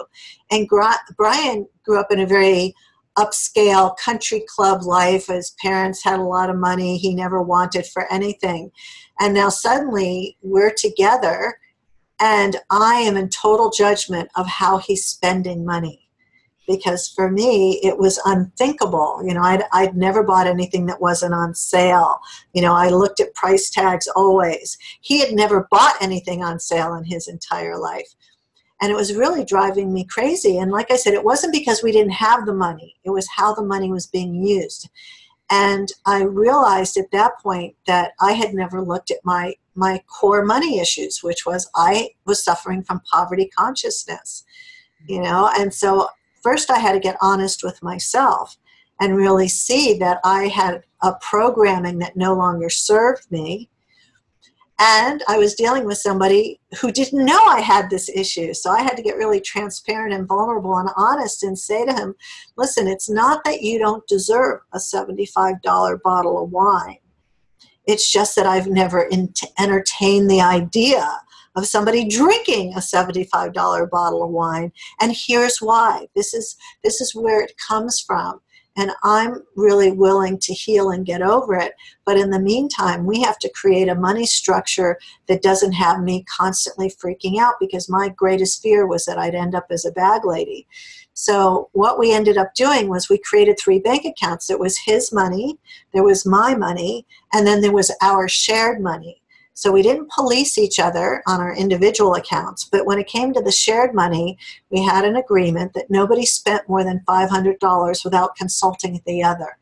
And 0.51 0.69
brian 1.17 1.67
grew 1.83 1.99
up 1.99 2.11
in 2.11 2.19
a 2.19 2.27
very 2.27 2.75
upscale 3.17 3.97
country 3.97 4.43
club 4.47 4.83
life 4.83 5.27
his 5.27 5.55
parents 5.61 6.03
had 6.03 6.19
a 6.19 6.23
lot 6.23 6.49
of 6.49 6.55
money. 6.55 6.97
He 6.97 7.13
never 7.13 7.41
wanted 7.41 7.85
for 7.85 8.11
anything. 8.11 8.71
And 9.19 9.33
now 9.33 9.49
suddenly 9.49 10.37
we're 10.41 10.73
together 10.73 11.57
and 12.19 12.55
i 12.71 12.95
am 12.95 13.15
in 13.15 13.29
total 13.29 13.69
judgment 13.69 14.29
of 14.35 14.47
how 14.47 14.77
he's 14.77 15.05
spending 15.05 15.65
money. 15.65 16.09
Because 16.67 17.07
for 17.07 17.31
me 17.31 17.79
it 17.83 17.97
was 17.97 18.19
unthinkable. 18.25 19.21
You 19.25 19.33
know 19.33 19.41
I'd, 19.41 19.63
I'd 19.71 19.97
never 19.97 20.23
bought 20.23 20.47
anything 20.47 20.85
that 20.87 21.01
wasn't 21.01 21.33
on 21.33 21.55
sale. 21.55 22.19
You 22.53 22.61
know 22.61 22.73
i 22.73 22.89
looked 22.89 23.19
at 23.19 23.33
price 23.33 23.69
tags 23.69 24.07
always. 24.15 24.77
He 25.01 25.19
had 25.19 25.33
never 25.33 25.67
bought 25.71 25.95
anything 26.01 26.43
on 26.43 26.59
sale 26.59 26.93
in 26.93 27.05
his 27.05 27.27
entire 27.27 27.77
life 27.77 28.13
and 28.81 28.91
it 28.91 28.95
was 28.95 29.15
really 29.15 29.43
driving 29.43 29.91
me 29.91 30.05
crazy. 30.05 30.57
And 30.57 30.71
like 30.71 30.91
i 30.91 30.95
said 30.95 31.13
it 31.13 31.23
wasn't 31.23 31.53
because 31.53 31.83
we 31.83 31.91
didn't 31.91 32.11
have 32.11 32.45
the 32.45 32.53
money. 32.53 32.95
It 33.03 33.11
was 33.11 33.27
how 33.35 33.53
the 33.53 33.63
money 33.63 33.91
was 33.91 34.07
being 34.07 34.43
used. 34.43 34.89
And 35.49 35.89
i 36.05 36.23
realized 36.23 36.97
at 36.97 37.11
that 37.11 37.39
point 37.39 37.75
that 37.85 38.11
i 38.19 38.33
had 38.33 38.53
never 38.53 38.81
looked 38.81 39.11
at 39.11 39.23
my 39.23 39.55
my 39.75 40.01
core 40.07 40.43
money 40.43 40.79
issues 40.79 41.23
which 41.23 41.45
was 41.45 41.69
i 41.75 42.09
was 42.25 42.43
suffering 42.43 42.83
from 42.83 43.01
poverty 43.11 43.49
consciousness 43.57 44.43
you 45.07 45.21
know? 45.21 45.49
And 45.57 45.73
so 45.73 46.09
first 46.41 46.69
I 46.71 46.79
had 46.79 46.93
to 46.93 46.99
get 46.99 47.17
honest 47.21 47.63
with 47.63 47.81
myself 47.83 48.57
and 48.99 49.15
really 49.15 49.47
see 49.47 49.97
that 49.99 50.19
I 50.23 50.47
had 50.47 50.83
a 51.01 51.13
programming 51.21 51.99
that 51.99 52.17
no 52.17 52.33
longer 52.33 52.69
served 52.69 53.31
me. 53.31 53.69
And 54.79 55.23
I 55.27 55.37
was 55.37 55.55
dealing 55.55 55.85
with 55.85 55.97
somebody 55.97 56.59
who 56.79 56.91
didn't 56.91 57.25
know 57.25 57.45
I 57.45 57.61
had 57.61 57.89
this 57.89 58.09
issue. 58.09 58.53
So 58.53 58.69
I 58.69 58.83
had 58.83 58.95
to 58.95 59.01
get 59.01 59.17
really 59.17 59.41
transparent 59.41 60.13
and 60.13 60.27
vulnerable 60.27 60.77
and 60.77 60.89
honest 60.95 61.41
and 61.41 61.57
say 61.57 61.83
to 61.85 61.93
him, 61.93 62.13
listen, 62.57 62.87
it's 62.87 63.09
not 63.09 63.43
that 63.43 63.61
you 63.61 63.79
don't 63.79 64.07
deserve 64.07 64.59
a 64.73 64.77
$75 64.77 66.01
bottle 66.03 66.43
of 66.43 66.51
wine. 66.51 66.99
It's 67.87 68.11
just 68.11 68.35
that 68.35 68.45
I've 68.45 68.67
never 68.67 69.09
entertained 69.57 70.29
the 70.29 70.41
idea 70.41 71.21
of 71.55 71.65
somebody 71.65 72.07
drinking 72.07 72.73
a 72.73 72.79
$75 72.79 73.89
bottle 73.89 74.23
of 74.23 74.29
wine 74.29 74.71
and 75.01 75.15
here's 75.15 75.57
why 75.57 76.05
this 76.15 76.33
is 76.35 76.55
this 76.83 77.01
is 77.01 77.15
where 77.15 77.41
it 77.41 77.53
comes 77.57 77.99
from 77.99 78.39
and 78.77 78.91
i'm 79.03 79.43
really 79.55 79.91
willing 79.91 80.37
to 80.39 80.53
heal 80.53 80.91
and 80.91 81.05
get 81.05 81.21
over 81.21 81.55
it. 81.55 81.73
But 82.05 82.17
in 82.17 82.29
the 82.29 82.39
meantime 82.39 83.05
we 83.05 83.21
have 83.21 83.37
to 83.39 83.49
create 83.49 83.89
a 83.89 83.95
money 83.95 84.25
structure 84.25 84.97
that 85.27 85.41
doesn't 85.41 85.73
have 85.73 86.01
me 86.01 86.23
constantly 86.23 86.89
freaking 86.89 87.39
out 87.39 87.55
because 87.59 87.89
my 87.89 88.09
greatest 88.09 88.61
fear 88.61 88.87
was 88.87 89.05
that 89.05 89.17
i'd 89.17 89.35
end 89.35 89.55
up 89.55 89.67
as 89.69 89.85
a 89.85 89.91
bag 89.91 90.23
lady. 90.23 90.67
So 91.13 91.69
what 91.73 91.97
we 91.97 92.13
ended 92.13 92.37
up 92.37 92.53
doing 92.53 92.89
was 92.89 93.09
we 93.09 93.17
created 93.17 93.57
three 93.59 93.79
bank 93.79 94.05
accounts. 94.05 94.45
There 94.47 94.59
was 94.59 94.77
his 94.77 95.11
money 95.11 95.57
there 95.93 96.03
was 96.03 96.25
my 96.25 96.55
money 96.55 97.05
and 97.33 97.45
then 97.45 97.61
there 97.61 97.71
was 97.71 97.91
our 98.01 98.27
shared 98.27 98.81
money 98.81 99.21
so 99.57 99.71
we 99.71 99.81
didn't 99.81 100.11
police 100.11 100.59
each 100.59 100.77
other 100.77 101.23
on 101.25 101.41
our 101.41 101.55
individual 101.55 102.13
accounts, 102.13 102.63
but 102.65 102.85
when 102.85 102.99
it 102.99 103.07
came 103.07 103.33
to 103.33 103.41
the 103.41 103.51
shared 103.51 103.91
money, 103.95 104.37
we 104.69 104.83
had 104.83 105.03
an 105.03 105.15
agreement 105.15 105.73
that 105.73 105.89
nobody 105.89 106.27
spent 106.27 106.69
more 106.69 106.83
than 106.83 107.03
$500 107.07 108.05
without 108.05 108.35
consulting 108.35 109.01
the 109.07 109.23
other. 109.23 109.57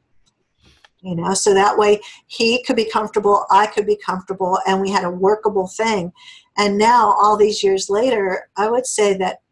You 1.00 1.16
know, 1.16 1.34
so 1.34 1.54
that 1.54 1.78
way 1.78 2.02
he 2.28 2.62
could 2.64 2.76
be 2.76 2.90
comfortable, 2.92 3.46
I 3.50 3.68
could 3.68 3.86
be 3.86 3.96
comfortable, 3.96 4.60
and 4.68 4.82
we 4.82 4.92
had 4.92 5.06
a 5.06 5.10
workable 5.10 5.70
thing. 5.70 6.12
And 6.58 6.78
now, 6.78 7.14
all 7.14 7.38
these 7.38 7.64
years 7.64 7.90
later, 7.90 8.50
I 8.58 8.70
would 8.70 8.86
say 8.86 9.14
that 9.20 9.44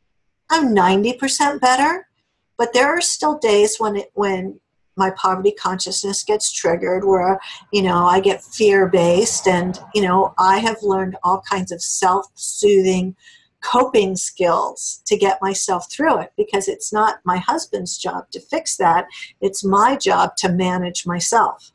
I'm 0.49 0.75
90% 0.75 1.61
better, 1.61 2.09
but 2.57 2.73
there 2.73 2.87
are 2.87 2.99
still 2.99 3.37
days 3.37 3.77
when 3.77 3.95
it 3.95 4.11
when 4.13 4.59
my 4.95 5.11
poverty 5.11 5.51
consciousness 5.51 6.23
gets 6.23 6.51
triggered 6.51 7.03
where 7.03 7.39
you 7.71 7.81
know 7.81 8.05
i 8.05 8.19
get 8.19 8.43
fear 8.43 8.87
based 8.87 9.47
and 9.47 9.79
you 9.93 10.01
know 10.01 10.33
i 10.37 10.57
have 10.57 10.77
learned 10.81 11.15
all 11.23 11.41
kinds 11.49 11.71
of 11.71 11.81
self-soothing 11.81 13.15
coping 13.61 14.15
skills 14.15 15.01
to 15.05 15.17
get 15.17 15.41
myself 15.41 15.89
through 15.89 16.19
it 16.19 16.31
because 16.35 16.67
it's 16.67 16.91
not 16.91 17.19
my 17.23 17.37
husband's 17.37 17.97
job 17.97 18.29
to 18.31 18.39
fix 18.39 18.75
that 18.77 19.05
it's 19.41 19.63
my 19.63 19.95
job 19.95 20.35
to 20.37 20.49
manage 20.49 21.05
myself 21.05 21.71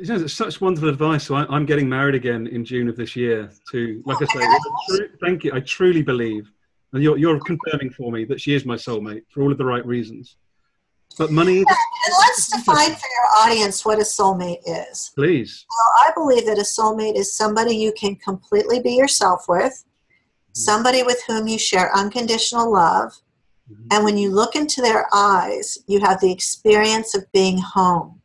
you 0.00 0.06
know, 0.06 0.22
it's 0.22 0.34
such 0.34 0.60
wonderful 0.60 0.88
advice. 0.88 1.24
So 1.24 1.34
I, 1.34 1.56
am 1.56 1.66
getting 1.66 1.88
married 1.88 2.14
again 2.14 2.46
in 2.46 2.64
June 2.64 2.88
of 2.88 2.96
this 2.96 3.16
year. 3.16 3.50
To 3.72 4.02
like 4.06 4.18
I 4.22 4.26
say, 4.26 5.06
thank 5.20 5.44
you. 5.44 5.52
I 5.52 5.60
truly 5.60 6.02
believe, 6.02 6.50
and 6.92 7.02
you're, 7.02 7.18
you're 7.18 7.40
confirming 7.40 7.90
for 7.90 8.12
me 8.12 8.24
that 8.26 8.40
she 8.40 8.54
is 8.54 8.64
my 8.64 8.76
soulmate 8.76 9.22
for 9.30 9.42
all 9.42 9.52
of 9.52 9.58
the 9.58 9.64
right 9.64 9.84
reasons. 9.84 10.36
But 11.16 11.32
money. 11.32 11.58
And 11.58 11.66
let's 12.18 12.48
define 12.56 12.90
for 12.90 13.08
your 13.08 13.26
audience 13.40 13.84
what 13.84 13.98
a 13.98 14.02
soulmate 14.02 14.60
is. 14.66 15.10
Please. 15.14 15.66
Well, 15.68 16.06
I 16.06 16.12
believe 16.14 16.46
that 16.46 16.58
a 16.58 16.62
soulmate 16.62 17.16
is 17.16 17.32
somebody 17.34 17.76
you 17.76 17.92
can 17.92 18.16
completely 18.16 18.80
be 18.80 18.92
yourself 18.92 19.46
with, 19.48 19.72
mm-hmm. 19.72 20.52
somebody 20.52 21.02
with 21.02 21.20
whom 21.26 21.48
you 21.48 21.58
share 21.58 21.94
unconditional 21.96 22.72
love, 22.72 23.12
mm-hmm. 23.70 23.86
and 23.90 24.04
when 24.04 24.16
you 24.16 24.30
look 24.30 24.54
into 24.54 24.80
their 24.80 25.06
eyes, 25.12 25.78
you 25.86 26.00
have 26.00 26.20
the 26.20 26.30
experience 26.30 27.14
of 27.16 27.30
being 27.32 27.58
home. 27.58 28.20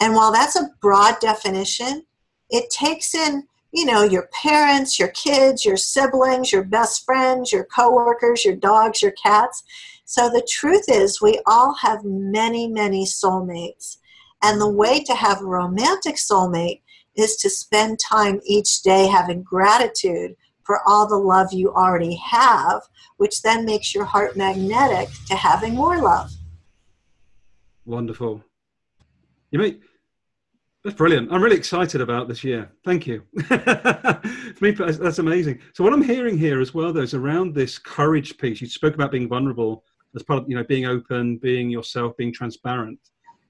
And 0.00 0.14
while 0.14 0.32
that's 0.32 0.56
a 0.56 0.70
broad 0.80 1.20
definition, 1.20 2.04
it 2.50 2.70
takes 2.70 3.14
in 3.14 3.46
you 3.72 3.84
know 3.84 4.04
your 4.04 4.28
parents 4.42 4.98
your 4.98 5.08
kids 5.08 5.64
your 5.64 5.76
siblings 5.76 6.52
your 6.52 6.62
best 6.62 7.04
friends 7.04 7.52
your 7.52 7.64
coworkers 7.64 8.44
your 8.44 8.54
dogs 8.54 9.02
your 9.02 9.12
cats 9.12 9.64
so 10.04 10.28
the 10.28 10.46
truth 10.48 10.84
is, 10.88 11.22
we 11.22 11.40
all 11.46 11.74
have 11.74 12.04
many, 12.04 12.68
many 12.68 13.04
soulmates. 13.04 13.98
And 14.42 14.60
the 14.60 14.70
way 14.70 15.02
to 15.04 15.14
have 15.14 15.40
a 15.40 15.46
romantic 15.46 16.16
soulmate 16.16 16.82
is 17.16 17.36
to 17.36 17.48
spend 17.48 17.98
time 17.98 18.40
each 18.44 18.82
day 18.82 19.06
having 19.06 19.42
gratitude 19.42 20.36
for 20.64 20.80
all 20.86 21.06
the 21.06 21.16
love 21.16 21.52
you 21.52 21.72
already 21.72 22.16
have, 22.16 22.82
which 23.16 23.42
then 23.42 23.64
makes 23.64 23.94
your 23.94 24.04
heart 24.04 24.36
magnetic 24.36 25.08
to 25.28 25.34
having 25.34 25.74
more 25.74 25.98
love. 26.00 26.30
Wonderful. 27.86 28.42
You 29.50 29.58
mean 29.58 29.80
that's 30.84 30.96
brilliant. 30.96 31.32
I'm 31.32 31.42
really 31.42 31.56
excited 31.56 32.02
about 32.02 32.28
this 32.28 32.44
year. 32.44 32.70
Thank 32.84 33.06
you. 33.06 33.22
For 33.46 34.20
me, 34.60 34.72
that's 34.72 35.18
amazing. 35.18 35.60
So 35.72 35.82
what 35.82 35.94
I'm 35.94 36.02
hearing 36.02 36.36
here 36.36 36.60
as 36.60 36.74
well, 36.74 36.92
though, 36.92 37.00
is 37.00 37.14
around 37.14 37.54
this 37.54 37.78
courage 37.78 38.36
piece. 38.36 38.60
You 38.60 38.66
spoke 38.66 38.94
about 38.94 39.10
being 39.10 39.26
vulnerable 39.26 39.82
as 40.14 40.22
part 40.22 40.42
of 40.42 40.48
you 40.48 40.56
know 40.56 40.64
being 40.64 40.86
open, 40.86 41.36
being 41.38 41.70
yourself, 41.70 42.16
being 42.16 42.32
transparent. 42.32 42.98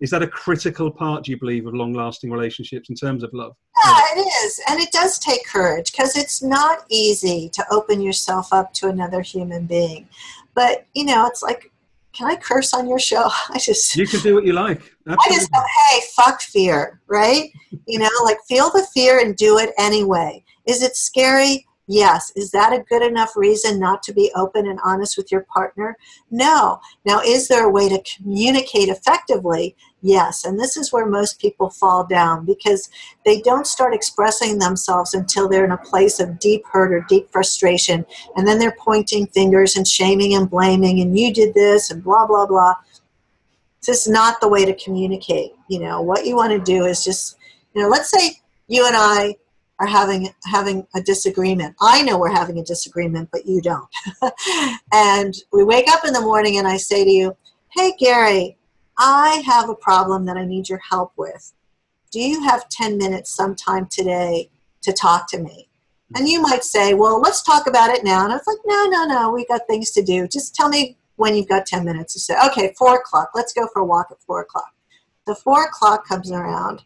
Is 0.00 0.10
that 0.10 0.22
a 0.22 0.26
critical 0.26 0.90
part, 0.90 1.24
do 1.24 1.30
you 1.30 1.38
believe, 1.38 1.66
of 1.66 1.74
long-lasting 1.74 2.30
relationships 2.30 2.90
in 2.90 2.96
terms 2.96 3.22
of 3.22 3.32
love? 3.32 3.54
Yeah, 3.84 4.00
it 4.16 4.20
is, 4.20 4.60
and 4.68 4.80
it 4.80 4.90
does 4.90 5.18
take 5.18 5.46
courage 5.46 5.92
because 5.92 6.16
it's 6.16 6.42
not 6.42 6.84
easy 6.90 7.48
to 7.54 7.64
open 7.70 8.02
yourself 8.02 8.52
up 8.52 8.74
to 8.74 8.88
another 8.88 9.22
human 9.22 9.66
being. 9.66 10.08
But 10.54 10.86
you 10.94 11.04
know, 11.04 11.26
it's 11.26 11.42
like 11.42 11.70
can 12.14 12.30
I 12.30 12.36
curse 12.36 12.72
on 12.72 12.88
your 12.88 12.98
show? 12.98 13.28
I 13.50 13.58
just 13.58 13.96
you 13.96 14.06
can 14.06 14.20
do 14.20 14.34
what 14.34 14.44
you 14.44 14.52
like. 14.52 14.80
Absolutely. 15.06 15.24
I 15.26 15.34
just 15.34 15.52
go, 15.52 15.60
hey, 15.60 16.00
fuck 16.16 16.40
fear, 16.40 17.00
right? 17.06 17.50
you 17.86 17.98
know, 17.98 18.08
like 18.24 18.38
feel 18.48 18.70
the 18.70 18.86
fear 18.94 19.20
and 19.20 19.36
do 19.36 19.58
it 19.58 19.70
anyway. 19.78 20.42
Is 20.66 20.82
it 20.82 20.96
scary? 20.96 21.66
Yes. 21.86 22.32
Is 22.34 22.50
that 22.52 22.72
a 22.72 22.82
good 22.88 23.02
enough 23.02 23.36
reason 23.36 23.78
not 23.78 24.02
to 24.04 24.12
be 24.12 24.30
open 24.34 24.66
and 24.66 24.78
honest 24.84 25.18
with 25.18 25.30
your 25.30 25.42
partner? 25.52 25.96
No. 26.30 26.80
Now, 27.04 27.20
is 27.20 27.46
there 27.46 27.66
a 27.66 27.70
way 27.70 27.90
to 27.90 28.02
communicate 28.16 28.88
effectively? 28.88 29.76
Yes. 30.00 30.44
And 30.44 30.58
this 30.58 30.78
is 30.78 30.92
where 30.92 31.04
most 31.04 31.38
people 31.38 31.68
fall 31.68 32.06
down 32.06 32.46
because 32.46 32.88
they 33.26 33.40
don't 33.42 33.66
start 33.66 33.94
expressing 33.94 34.58
themselves 34.58 35.12
until 35.12 35.46
they're 35.46 35.66
in 35.66 35.72
a 35.72 35.78
place 35.78 36.20
of 36.20 36.38
deep 36.38 36.64
hurt 36.70 36.92
or 36.92 37.04
deep 37.06 37.30
frustration. 37.30 38.06
And 38.36 38.48
then 38.48 38.58
they're 38.58 38.76
pointing 38.78 39.26
fingers 39.28 39.76
and 39.76 39.86
shaming 39.86 40.34
and 40.34 40.48
blaming, 40.48 41.00
and 41.00 41.18
you 41.18 41.34
did 41.34 41.52
this 41.52 41.90
and 41.90 42.02
blah, 42.02 42.26
blah, 42.26 42.46
blah. 42.46 42.74
This 43.86 44.06
is 44.06 44.08
not 44.08 44.40
the 44.40 44.48
way 44.48 44.64
to 44.64 44.74
communicate. 44.74 45.52
You 45.68 45.80
know, 45.80 46.00
what 46.00 46.24
you 46.24 46.34
want 46.34 46.52
to 46.52 46.58
do 46.60 46.86
is 46.86 47.04
just, 47.04 47.36
you 47.74 47.82
know, 47.82 47.88
let's 47.88 48.10
say 48.10 48.40
you 48.68 48.86
and 48.86 48.96
I 48.96 49.36
are 49.80 49.86
having 49.86 50.28
having 50.44 50.86
a 50.94 51.00
disagreement. 51.00 51.74
I 51.80 52.02
know 52.02 52.18
we're 52.18 52.32
having 52.32 52.58
a 52.58 52.64
disagreement, 52.64 53.28
but 53.32 53.46
you 53.46 53.60
don't. 53.60 53.88
and 54.92 55.34
we 55.52 55.64
wake 55.64 55.88
up 55.90 56.04
in 56.04 56.12
the 56.12 56.20
morning 56.20 56.58
and 56.58 56.66
I 56.66 56.76
say 56.76 57.04
to 57.04 57.10
you, 57.10 57.36
"Hey 57.72 57.94
Gary, 57.98 58.56
I 58.98 59.42
have 59.46 59.68
a 59.68 59.74
problem 59.74 60.26
that 60.26 60.36
I 60.36 60.44
need 60.44 60.68
your 60.68 60.80
help 60.90 61.12
with. 61.16 61.52
Do 62.12 62.20
you 62.20 62.44
have 62.44 62.68
10 62.68 62.96
minutes 62.96 63.34
sometime 63.34 63.86
today 63.86 64.50
to 64.82 64.92
talk 64.92 65.28
to 65.30 65.38
me?" 65.38 65.68
And 66.14 66.28
you 66.28 66.40
might 66.40 66.62
say, 66.62 66.94
"Well, 66.94 67.20
let's 67.20 67.42
talk 67.42 67.66
about 67.66 67.90
it 67.90 68.04
now." 68.04 68.22
And 68.24 68.32
I 68.32 68.36
was 68.36 68.46
like, 68.46 68.58
"No, 68.64 68.84
no, 68.84 69.04
no. 69.06 69.30
We 69.30 69.44
got 69.46 69.66
things 69.66 69.90
to 69.92 70.02
do. 70.02 70.28
Just 70.28 70.54
tell 70.54 70.68
me 70.68 70.96
when 71.16 71.34
you've 71.34 71.48
got 71.48 71.66
10 71.66 71.84
minutes." 71.84 72.12
to 72.14 72.20
say, 72.20 72.36
"Okay, 72.46 72.74
four 72.78 72.94
o'clock. 72.96 73.30
Let's 73.34 73.52
go 73.52 73.66
for 73.72 73.82
a 73.82 73.84
walk 73.84 74.08
at 74.12 74.22
four 74.22 74.40
o'clock." 74.42 74.72
The 75.26 75.34
four 75.34 75.64
o'clock 75.64 76.06
comes 76.06 76.30
around, 76.30 76.84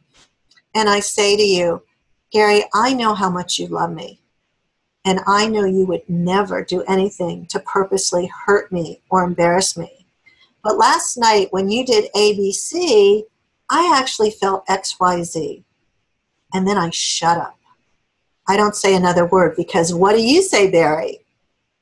and 0.75 0.89
I 0.89 1.01
say 1.01 1.37
to 1.37 1.43
you, 1.43 1.83
Gary, 2.33 2.65
I 2.75 2.93
know 2.93 3.15
how 3.15 3.31
much 3.31 3.59
you 3.59 3.67
love 3.69 3.93
me. 3.93 4.21
And 5.05 5.21
I 5.27 5.49
know 5.49 5.65
you 5.65 5.87
would 5.87 6.09
never 6.09 6.63
do 6.63 6.83
anything 6.83 7.47
to 7.47 7.61
purposely 7.61 8.31
hurt 8.47 8.71
me 8.71 9.01
or 9.11 9.25
embarrass 9.25 9.77
me. 9.77 10.07
But 10.63 10.77
last 10.77 11.17
night, 11.17 11.49
when 11.51 11.71
you 11.71 11.87
did 11.87 12.13
ABC, 12.15 13.23
I 13.71 13.99
actually 13.99 14.31
felt 14.31 14.67
XYZ. 14.67 15.63
And 16.53 16.67
then 16.67 16.77
I 16.77 16.91
shut 16.91 17.39
up. 17.39 17.59
I 18.49 18.57
don't 18.57 18.77
say 18.77 18.95
another 18.95 19.27
word 19.27 19.55
because 19.57 19.95
what 19.95 20.15
do 20.15 20.23
you 20.23 20.43
say, 20.43 20.71
Barry? 20.71 21.21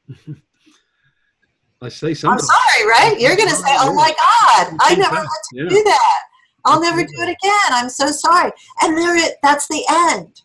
I 1.83 1.89
say 1.89 2.15
something. 2.15 2.33
I'm 2.33 2.39
sorry, 2.39 2.89
right? 2.89 3.21
You're 3.21 3.37
going 3.37 3.49
to 3.51 3.55
say, 3.55 3.75
oh 3.79 3.95
my 3.95 4.09
God, 4.09 4.77
I 4.81 4.95
never 4.97 5.15
meant 5.15 5.29
to 5.51 5.57
yeah. 5.57 5.69
do 5.69 5.83
that. 5.85 6.21
I'll 6.67 6.81
never 6.81 7.03
do 7.03 7.15
it 7.21 7.29
again. 7.29 7.71
I'm 7.71 7.89
so 7.89 8.09
sorry. 8.09 8.53
And 8.83 8.97
there 8.97 9.17
it, 9.17 9.37
that's 9.43 9.69
the 9.69 9.85
end. 9.89 10.43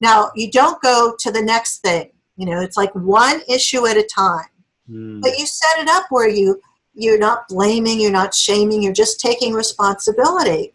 Now, 0.00 0.30
you 0.34 0.50
don't 0.50 0.80
go 0.82 1.14
to 1.18 1.30
the 1.30 1.42
next 1.42 1.78
thing. 1.78 2.10
You 2.36 2.46
know, 2.46 2.60
it's 2.60 2.76
like 2.76 2.94
one 2.94 3.40
issue 3.48 3.86
at 3.86 3.96
a 3.96 4.02
time. 4.02 4.46
Mm. 4.90 5.20
But 5.20 5.38
you 5.38 5.46
set 5.46 5.80
it 5.80 5.88
up 5.88 6.04
where 6.10 6.28
you 6.28 6.60
you're 6.98 7.18
not 7.18 7.46
blaming, 7.48 8.00
you're 8.00 8.10
not 8.10 8.34
shaming, 8.34 8.82
you're 8.82 8.92
just 8.92 9.20
taking 9.20 9.52
responsibility. 9.52 10.72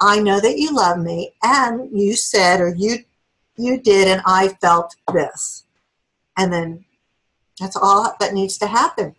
I 0.00 0.20
know 0.20 0.38
that 0.40 0.58
you 0.58 0.72
love 0.72 0.98
me 0.98 1.32
and 1.42 1.90
you 1.98 2.14
said 2.14 2.60
or 2.60 2.72
you 2.76 2.98
you 3.56 3.78
did 3.78 4.06
and 4.08 4.22
I 4.26 4.48
felt 4.60 4.94
this. 5.12 5.64
And 6.36 6.52
then 6.52 6.84
that's 7.58 7.76
all 7.76 8.14
that 8.20 8.34
needs 8.34 8.58
to 8.58 8.66
happen. 8.66 9.14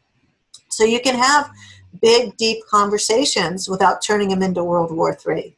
So 0.70 0.84
you 0.84 1.00
can 1.00 1.16
have 1.16 1.50
big, 2.02 2.36
deep 2.38 2.66
conversations 2.70 3.70
without 3.70 4.02
turning 4.02 4.30
them 4.30 4.44
into 4.44 4.64
World 4.64 4.92
War 4.92 5.18
III. 5.28 5.56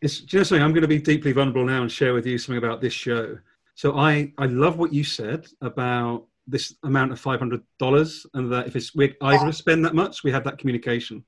It's 0.00 0.20
just 0.20 0.50
saying 0.50 0.62
I'm 0.62 0.72
going 0.72 0.82
to 0.82 0.88
be 0.88 0.98
deeply 0.98 1.32
vulnerable 1.32 1.64
now 1.64 1.82
and 1.82 1.90
share 1.90 2.14
with 2.14 2.26
you 2.26 2.36
something 2.38 2.62
about 2.62 2.80
this 2.80 2.92
show. 2.92 3.38
So 3.74 3.96
I, 3.98 4.32
I 4.38 4.46
love 4.46 4.78
what 4.78 4.92
you 4.92 5.02
said 5.02 5.46
about 5.60 6.26
this 6.46 6.74
amount 6.82 7.10
of 7.10 7.18
five 7.18 7.38
hundred 7.38 7.62
dollars, 7.78 8.26
and 8.34 8.52
that 8.52 8.66
if 8.66 8.76
it's 8.76 8.94
we 8.94 9.14
either 9.22 9.50
spend 9.50 9.84
that 9.84 9.94
much, 9.94 10.22
we 10.22 10.30
have 10.30 10.44
that 10.44 10.58
communication. 10.58 11.24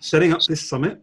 Setting 0.00 0.32
up 0.32 0.42
this 0.44 0.66
summit, 0.66 1.02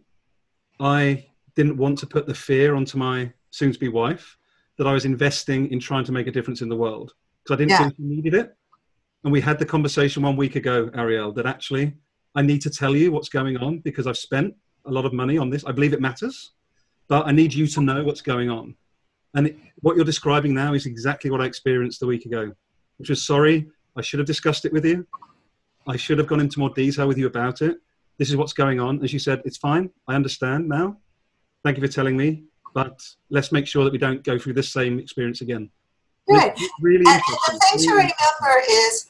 I 0.80 1.26
didn't 1.54 1.76
want 1.76 1.98
to 1.98 2.06
put 2.06 2.26
the 2.26 2.34
fear 2.34 2.74
onto 2.74 2.98
my 2.98 3.32
soon-to-be 3.50 3.88
wife 3.88 4.36
that 4.76 4.86
I 4.86 4.92
was 4.92 5.04
investing 5.04 5.70
in 5.72 5.80
trying 5.80 6.04
to 6.04 6.12
make 6.12 6.26
a 6.26 6.32
difference 6.32 6.62
in 6.62 6.68
the 6.68 6.76
world 6.76 7.14
because 7.42 7.54
I 7.54 7.58
didn't 7.58 7.70
yeah. 7.70 7.78
think 7.78 7.96
she 7.96 8.02
needed 8.02 8.34
it. 8.34 8.56
And 9.28 9.32
we 9.34 9.42
had 9.42 9.58
the 9.58 9.66
conversation 9.66 10.22
one 10.22 10.36
week 10.36 10.56
ago, 10.56 10.86
Arielle, 10.94 11.34
that 11.34 11.44
actually 11.44 11.92
I 12.34 12.40
need 12.40 12.62
to 12.62 12.70
tell 12.70 12.96
you 12.96 13.12
what's 13.12 13.28
going 13.28 13.58
on 13.58 13.80
because 13.80 14.06
I've 14.06 14.16
spent 14.16 14.54
a 14.86 14.90
lot 14.90 15.04
of 15.04 15.12
money 15.12 15.36
on 15.36 15.50
this. 15.50 15.66
I 15.66 15.72
believe 15.72 15.92
it 15.92 16.00
matters, 16.00 16.52
but 17.08 17.26
I 17.26 17.32
need 17.32 17.52
you 17.52 17.66
to 17.66 17.82
know 17.82 18.02
what's 18.02 18.22
going 18.22 18.48
on. 18.48 18.74
And 19.34 19.48
it, 19.48 19.58
what 19.80 19.96
you're 19.96 20.04
describing 20.06 20.54
now 20.54 20.72
is 20.72 20.86
exactly 20.86 21.30
what 21.30 21.42
I 21.42 21.44
experienced 21.44 22.02
a 22.02 22.06
week 22.06 22.24
ago, 22.24 22.54
which 22.96 23.10
was 23.10 23.20
sorry, 23.20 23.68
I 23.98 24.00
should 24.00 24.18
have 24.18 24.26
discussed 24.26 24.64
it 24.64 24.72
with 24.72 24.86
you. 24.86 25.06
I 25.86 25.98
should 25.98 26.16
have 26.16 26.26
gone 26.26 26.40
into 26.40 26.58
more 26.58 26.70
detail 26.70 27.06
with 27.06 27.18
you 27.18 27.26
about 27.26 27.60
it. 27.60 27.76
This 28.16 28.30
is 28.30 28.36
what's 28.36 28.54
going 28.54 28.80
on. 28.80 29.04
As 29.04 29.12
you 29.12 29.18
said, 29.18 29.42
it's 29.44 29.58
fine. 29.58 29.90
I 30.08 30.14
understand 30.14 30.70
now. 30.70 30.96
Thank 31.64 31.76
you 31.76 31.86
for 31.86 31.92
telling 31.92 32.16
me. 32.16 32.44
But 32.72 32.98
let's 33.28 33.52
make 33.52 33.66
sure 33.66 33.84
that 33.84 33.92
we 33.92 33.98
don't 33.98 34.24
go 34.24 34.38
through 34.38 34.54
this 34.54 34.72
same 34.72 34.98
experience 34.98 35.42
again. 35.42 35.68
Right. 36.30 36.58
Really 36.80 37.04
and, 37.06 37.22
and 37.48 37.60
the 37.60 37.66
thing 37.72 37.88
to 37.88 37.90
remember 37.90 38.62
is 38.68 39.07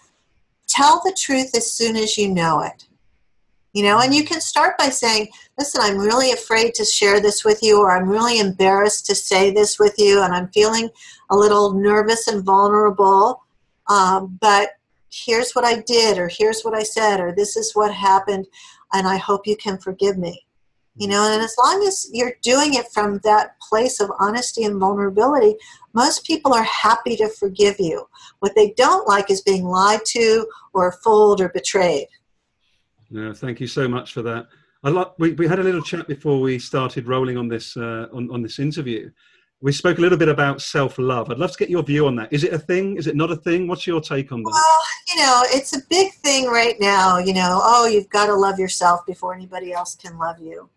tell 0.78 1.00
the 1.04 1.16
truth 1.20 1.56
as 1.56 1.72
soon 1.72 1.96
as 1.96 2.16
you 2.16 2.32
know 2.32 2.60
it. 2.60 2.86
You 3.72 3.82
know, 3.82 4.00
and 4.00 4.14
you 4.14 4.24
can 4.24 4.40
start 4.40 4.78
by 4.78 4.88
saying, 4.88 5.28
listen, 5.58 5.80
I'm 5.82 5.98
really 5.98 6.32
afraid 6.32 6.74
to 6.74 6.84
share 6.84 7.20
this 7.20 7.44
with 7.44 7.62
you, 7.62 7.80
or 7.80 7.96
I'm 7.96 8.08
really 8.08 8.38
embarrassed 8.38 9.04
to 9.06 9.14
say 9.14 9.50
this 9.50 9.78
with 9.78 9.94
you, 9.98 10.22
and 10.22 10.32
I'm 10.32 10.48
feeling 10.48 10.88
a 11.30 11.36
little 11.36 11.74
nervous 11.74 12.28
and 12.28 12.44
vulnerable. 12.44 13.42
Um, 13.88 14.38
but 14.40 14.70
here's 15.10 15.52
what 15.52 15.64
I 15.64 15.82
did, 15.82 16.16
or 16.16 16.28
here's 16.28 16.62
what 16.62 16.74
I 16.74 16.82
said, 16.82 17.20
or 17.20 17.34
this 17.34 17.56
is 17.56 17.72
what 17.74 17.92
happened, 17.92 18.46
and 18.94 19.06
I 19.06 19.16
hope 19.16 19.46
you 19.46 19.56
can 19.56 19.78
forgive 19.78 20.16
me. 20.16 20.44
You 20.96 21.08
know, 21.08 21.30
and 21.32 21.42
as 21.42 21.54
long 21.62 21.84
as 21.86 22.08
you're 22.12 22.34
doing 22.42 22.74
it 22.74 22.86
from 22.92 23.20
that 23.22 23.58
place 23.60 24.00
of 24.00 24.10
honesty 24.18 24.64
and 24.64 24.80
vulnerability, 24.80 25.56
most 25.98 26.24
people 26.24 26.54
are 26.54 26.62
happy 26.62 27.16
to 27.16 27.28
forgive 27.28 27.76
you. 27.80 28.06
What 28.38 28.54
they 28.54 28.70
don't 28.76 29.08
like 29.08 29.30
is 29.32 29.40
being 29.42 29.64
lied 29.64 30.04
to 30.14 30.46
or 30.72 30.92
fooled 31.02 31.40
or 31.40 31.48
betrayed. 31.48 32.06
No, 33.10 33.34
thank 33.34 33.58
you 33.58 33.66
so 33.66 33.88
much 33.88 34.12
for 34.12 34.22
that. 34.22 34.46
I 34.84 34.90
like, 34.90 35.18
we, 35.18 35.32
we 35.32 35.48
had 35.48 35.58
a 35.58 35.62
little 35.62 35.82
chat 35.82 36.06
before 36.06 36.40
we 36.40 36.60
started 36.60 37.08
rolling 37.08 37.36
on 37.36 37.48
this 37.48 37.76
uh, 37.76 38.06
on, 38.12 38.30
on 38.30 38.42
this 38.42 38.60
interview. 38.60 39.10
We 39.60 39.72
spoke 39.72 39.98
a 39.98 40.00
little 40.00 40.18
bit 40.18 40.28
about 40.28 40.62
self 40.62 40.98
love. 40.98 41.30
I'd 41.30 41.38
love 41.38 41.50
to 41.50 41.58
get 41.58 41.68
your 41.68 41.82
view 41.82 42.06
on 42.06 42.14
that. 42.16 42.32
Is 42.32 42.44
it 42.44 42.52
a 42.52 42.60
thing? 42.60 42.96
Is 42.96 43.08
it 43.08 43.16
not 43.16 43.32
a 43.32 43.36
thing? 43.36 43.66
What's 43.66 43.86
your 43.88 44.00
take 44.00 44.30
on 44.30 44.42
that? 44.44 44.50
Well, 44.52 44.82
you 45.08 45.16
know, 45.20 45.42
it's 45.46 45.76
a 45.76 45.80
big 45.90 46.12
thing 46.26 46.46
right 46.46 46.76
now. 46.78 47.18
You 47.18 47.34
know, 47.34 47.60
oh, 47.60 47.88
you've 47.88 48.08
got 48.08 48.26
to 48.26 48.34
love 48.34 48.60
yourself 48.60 49.04
before 49.04 49.34
anybody 49.34 49.72
else 49.72 49.96
can 49.96 50.16
love 50.16 50.38
you. 50.38 50.70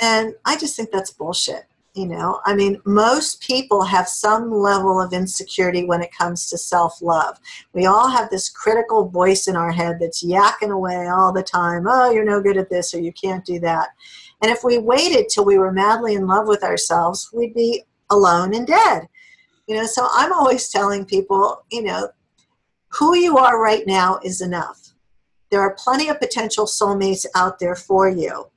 And 0.00 0.34
I 0.44 0.56
just 0.56 0.76
think 0.76 0.92
that's 0.92 1.10
bullshit. 1.10 1.64
You 1.96 2.06
know, 2.06 2.40
I 2.44 2.54
mean, 2.54 2.78
most 2.84 3.40
people 3.40 3.82
have 3.82 4.06
some 4.06 4.52
level 4.52 5.00
of 5.00 5.14
insecurity 5.14 5.84
when 5.84 6.02
it 6.02 6.12
comes 6.12 6.46
to 6.50 6.58
self 6.58 7.00
love. 7.00 7.38
We 7.72 7.86
all 7.86 8.06
have 8.10 8.28
this 8.28 8.50
critical 8.50 9.08
voice 9.08 9.48
in 9.48 9.56
our 9.56 9.72
head 9.72 9.96
that's 9.98 10.22
yakking 10.22 10.72
away 10.72 11.08
all 11.08 11.32
the 11.32 11.42
time. 11.42 11.86
Oh, 11.88 12.10
you're 12.10 12.22
no 12.22 12.42
good 12.42 12.58
at 12.58 12.68
this, 12.68 12.92
or 12.92 13.00
you 13.00 13.14
can't 13.14 13.46
do 13.46 13.58
that. 13.60 13.88
And 14.42 14.50
if 14.52 14.62
we 14.62 14.76
waited 14.76 15.30
till 15.30 15.46
we 15.46 15.56
were 15.56 15.72
madly 15.72 16.16
in 16.16 16.26
love 16.26 16.46
with 16.46 16.62
ourselves, 16.62 17.30
we'd 17.32 17.54
be 17.54 17.84
alone 18.10 18.54
and 18.54 18.66
dead. 18.66 19.08
You 19.66 19.76
know, 19.76 19.86
so 19.86 20.06
I'm 20.12 20.34
always 20.34 20.68
telling 20.68 21.06
people, 21.06 21.64
you 21.72 21.82
know, 21.82 22.10
who 22.88 23.16
you 23.16 23.38
are 23.38 23.58
right 23.58 23.86
now 23.86 24.20
is 24.22 24.42
enough. 24.42 24.92
There 25.50 25.62
are 25.62 25.74
plenty 25.78 26.10
of 26.10 26.20
potential 26.20 26.66
soulmates 26.66 27.24
out 27.34 27.58
there 27.58 27.74
for 27.74 28.06
you. 28.06 28.50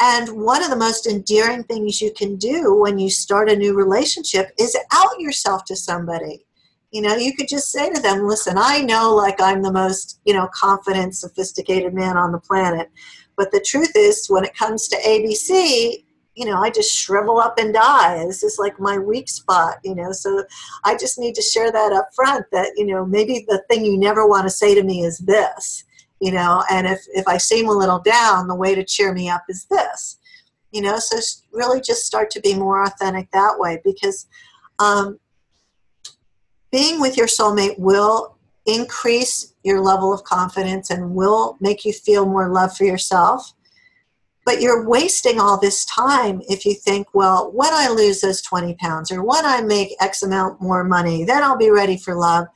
And 0.00 0.42
one 0.44 0.62
of 0.62 0.70
the 0.70 0.76
most 0.76 1.06
endearing 1.06 1.62
things 1.64 2.00
you 2.00 2.12
can 2.12 2.36
do 2.36 2.74
when 2.80 2.98
you 2.98 3.10
start 3.10 3.48
a 3.48 3.56
new 3.56 3.74
relationship 3.74 4.50
is 4.58 4.76
out 4.92 5.20
yourself 5.20 5.64
to 5.66 5.76
somebody. 5.76 6.44
You 6.90 7.02
know, 7.02 7.16
you 7.16 7.34
could 7.34 7.48
just 7.48 7.70
say 7.70 7.90
to 7.90 8.00
them, 8.00 8.26
listen, 8.26 8.56
I 8.58 8.80
know 8.80 9.14
like 9.14 9.40
I'm 9.40 9.62
the 9.62 9.72
most, 9.72 10.20
you 10.24 10.34
know, 10.34 10.48
confident, 10.54 11.16
sophisticated 11.16 11.94
man 11.94 12.16
on 12.16 12.32
the 12.32 12.38
planet. 12.38 12.90
But 13.36 13.50
the 13.50 13.60
truth 13.60 13.92
is, 13.96 14.26
when 14.28 14.44
it 14.44 14.56
comes 14.56 14.88
to 14.88 14.96
ABC, 14.98 16.04
you 16.34 16.46
know, 16.46 16.60
I 16.60 16.70
just 16.70 16.94
shrivel 16.94 17.38
up 17.38 17.58
and 17.58 17.72
die. 17.72 18.24
This 18.26 18.42
is 18.42 18.58
like 18.58 18.78
my 18.80 18.98
weak 18.98 19.28
spot, 19.28 19.76
you 19.84 19.94
know. 19.94 20.10
So 20.12 20.44
I 20.84 20.96
just 20.96 21.18
need 21.18 21.34
to 21.36 21.42
share 21.42 21.70
that 21.70 21.92
up 21.92 22.08
front 22.14 22.46
that, 22.52 22.72
you 22.76 22.86
know, 22.86 23.04
maybe 23.04 23.44
the 23.48 23.62
thing 23.70 23.84
you 23.84 23.96
never 23.96 24.26
want 24.26 24.44
to 24.44 24.50
say 24.50 24.74
to 24.74 24.82
me 24.82 25.04
is 25.04 25.18
this 25.18 25.84
you 26.24 26.32
know 26.32 26.64
and 26.70 26.86
if 26.86 27.00
if 27.14 27.28
i 27.28 27.36
seem 27.36 27.68
a 27.68 27.72
little 27.72 27.98
down 27.98 28.48
the 28.48 28.54
way 28.54 28.74
to 28.74 28.82
cheer 28.82 29.12
me 29.12 29.28
up 29.28 29.44
is 29.50 29.66
this 29.66 30.16
you 30.72 30.80
know 30.80 30.98
so 30.98 31.18
really 31.52 31.80
just 31.80 32.06
start 32.06 32.30
to 32.30 32.40
be 32.40 32.54
more 32.54 32.82
authentic 32.84 33.30
that 33.30 33.54
way 33.58 33.78
because 33.84 34.26
um, 34.78 35.20
being 36.72 36.98
with 36.98 37.16
your 37.16 37.26
soulmate 37.26 37.78
will 37.78 38.38
increase 38.66 39.54
your 39.64 39.80
level 39.80 40.12
of 40.14 40.24
confidence 40.24 40.88
and 40.88 41.14
will 41.14 41.58
make 41.60 41.84
you 41.84 41.92
feel 41.92 42.24
more 42.24 42.48
love 42.48 42.74
for 42.74 42.84
yourself 42.84 43.52
but 44.46 44.60
you're 44.60 44.86
wasting 44.86 45.40
all 45.40 45.58
this 45.58 45.86
time 45.86 46.42
if 46.50 46.66
you 46.66 46.74
think, 46.74 47.06
well, 47.14 47.50
when 47.52 47.72
I 47.72 47.88
lose 47.88 48.20
those 48.20 48.42
20 48.42 48.74
pounds 48.74 49.10
or 49.10 49.24
when 49.24 49.46
I 49.46 49.62
make 49.62 49.96
X 50.00 50.22
amount 50.22 50.60
more 50.60 50.84
money, 50.84 51.24
then 51.24 51.42
I'll 51.42 51.56
be 51.56 51.70
ready 51.70 51.96
for 51.96 52.14
love. 52.14 52.46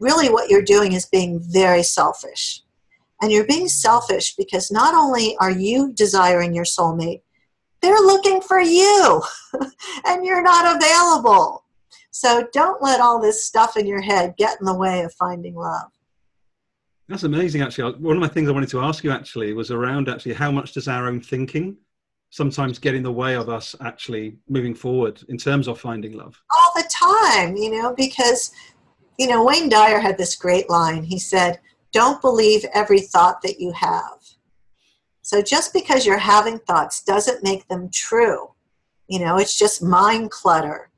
Really, 0.00 0.28
what 0.28 0.50
you're 0.50 0.60
doing 0.60 0.92
is 0.92 1.06
being 1.06 1.40
very 1.40 1.84
selfish. 1.84 2.63
And 3.24 3.32
you're 3.32 3.46
being 3.46 3.68
selfish 3.68 4.36
because 4.36 4.70
not 4.70 4.92
only 4.92 5.34
are 5.40 5.50
you 5.50 5.94
desiring 5.94 6.54
your 6.54 6.66
soulmate, 6.66 7.22
they're 7.80 7.94
looking 7.94 8.42
for 8.42 8.60
you 8.60 9.22
and 10.04 10.26
you're 10.26 10.42
not 10.42 10.76
available. 10.76 11.64
So 12.10 12.46
don't 12.52 12.82
let 12.82 13.00
all 13.00 13.18
this 13.18 13.42
stuff 13.42 13.78
in 13.78 13.86
your 13.86 14.02
head 14.02 14.34
get 14.36 14.60
in 14.60 14.66
the 14.66 14.74
way 14.74 15.04
of 15.04 15.14
finding 15.14 15.54
love. 15.54 15.90
That's 17.08 17.22
amazing, 17.22 17.62
actually. 17.62 17.94
One 17.94 18.14
of 18.14 18.20
my 18.20 18.28
things 18.28 18.46
I 18.46 18.52
wanted 18.52 18.68
to 18.68 18.80
ask 18.82 19.02
you 19.02 19.10
actually 19.10 19.54
was 19.54 19.70
around 19.70 20.10
actually 20.10 20.34
how 20.34 20.50
much 20.50 20.74
does 20.74 20.86
our 20.86 21.08
own 21.08 21.22
thinking 21.22 21.78
sometimes 22.28 22.78
get 22.78 22.94
in 22.94 23.02
the 23.02 23.10
way 23.10 23.36
of 23.36 23.48
us 23.48 23.74
actually 23.80 24.36
moving 24.50 24.74
forward 24.74 25.22
in 25.30 25.38
terms 25.38 25.66
of 25.66 25.80
finding 25.80 26.12
love? 26.12 26.38
All 26.50 26.72
the 26.76 26.90
time, 26.92 27.56
you 27.56 27.70
know, 27.70 27.94
because, 27.94 28.52
you 29.18 29.28
know, 29.28 29.42
Wayne 29.46 29.70
Dyer 29.70 29.98
had 29.98 30.18
this 30.18 30.36
great 30.36 30.68
line. 30.68 31.04
He 31.04 31.18
said, 31.18 31.58
Don't 31.94 32.20
believe 32.20 32.66
every 32.74 33.00
thought 33.00 33.40
that 33.42 33.60
you 33.60 33.70
have. 33.72 34.18
So 35.22 35.40
just 35.40 35.72
because 35.72 36.04
you're 36.04 36.18
having 36.18 36.58
thoughts 36.58 37.02
doesn't 37.02 37.44
make 37.44 37.66
them 37.68 37.88
true. 37.90 38.50
You 39.08 39.20
know, 39.20 39.38
it's 39.38 39.56
just 39.56 39.80
mind 39.80 40.32
clutter. 40.32 40.90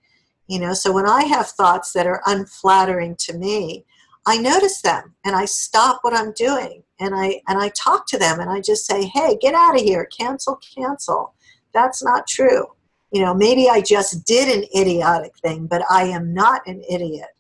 You 0.49 0.59
know, 0.59 0.73
so 0.73 0.93
when 0.93 1.07
I 1.07 1.25
have 1.25 1.49
thoughts 1.49 1.93
that 1.93 2.07
are 2.07 2.23
unflattering 2.27 3.17
to 3.21 3.37
me, 3.37 3.85
I 4.27 4.39
notice 4.39 4.81
them 4.81 5.15
and 5.25 5.37
I 5.37 5.45
stop 5.45 5.99
what 6.03 6.15
I'm 6.15 6.33
doing 6.33 6.83
and 6.99 7.15
I 7.15 7.41
and 7.47 7.59
I 7.61 7.69
talk 7.71 8.07
to 8.09 8.19
them 8.19 8.41
and 8.41 8.49
I 8.51 8.61
just 8.61 8.87
say, 8.87 9.05
"Hey, 9.05 9.37
get 9.41 9.55
out 9.55 9.77
of 9.77 9.83
here. 9.83 10.07
Cancel, 10.07 10.59
cancel." 10.77 11.35
That's 11.75 12.03
not 12.03 12.27
true. 12.27 12.67
You 13.13 13.23
know, 13.23 13.35
maybe 13.35 13.69
I 13.69 13.81
just 13.83 14.25
did 14.27 14.49
an 14.49 14.65
idiotic 14.75 15.33
thing, 15.39 15.67
but 15.67 15.85
I 15.91 16.05
am 16.05 16.33
not 16.33 16.63
an 16.67 16.83
idiot. 16.89 17.36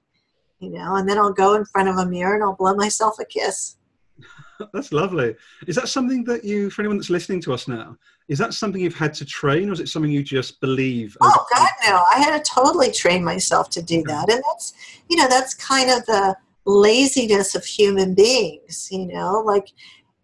You 0.58 0.70
know, 0.70 0.96
and 0.96 1.08
then 1.08 1.18
I'll 1.18 1.32
go 1.32 1.54
in 1.54 1.64
front 1.66 1.88
of 1.88 1.96
a 1.96 2.06
mirror 2.06 2.34
and 2.34 2.42
I'll 2.42 2.56
blow 2.56 2.74
myself 2.74 3.18
a 3.20 3.24
kiss. 3.24 3.76
that's 4.72 4.92
lovely. 4.92 5.34
Is 5.66 5.76
that 5.76 5.88
something 5.88 6.24
that 6.24 6.44
you, 6.44 6.70
for 6.70 6.82
anyone 6.82 6.96
that's 6.96 7.10
listening 7.10 7.40
to 7.42 7.52
us 7.52 7.68
now, 7.68 7.96
is 8.28 8.38
that 8.38 8.54
something 8.54 8.80
you've 8.80 8.96
had 8.96 9.14
to 9.14 9.24
train, 9.24 9.68
or 9.68 9.72
is 9.72 9.80
it 9.80 9.88
something 9.88 10.10
you 10.10 10.22
just 10.22 10.60
believe? 10.60 11.16
Oh 11.20 11.46
God, 11.54 11.68
no! 11.84 12.02
I 12.12 12.18
had 12.18 12.36
to 12.36 12.50
totally 12.50 12.90
train 12.90 13.24
myself 13.24 13.70
to 13.70 13.82
do 13.82 14.02
that, 14.06 14.30
and 14.30 14.42
that's, 14.50 14.74
you 15.08 15.16
know, 15.16 15.28
that's 15.28 15.54
kind 15.54 15.90
of 15.90 16.04
the 16.06 16.36
laziness 16.64 17.54
of 17.54 17.64
human 17.64 18.14
beings. 18.14 18.88
You 18.90 19.06
know, 19.06 19.42
like 19.44 19.68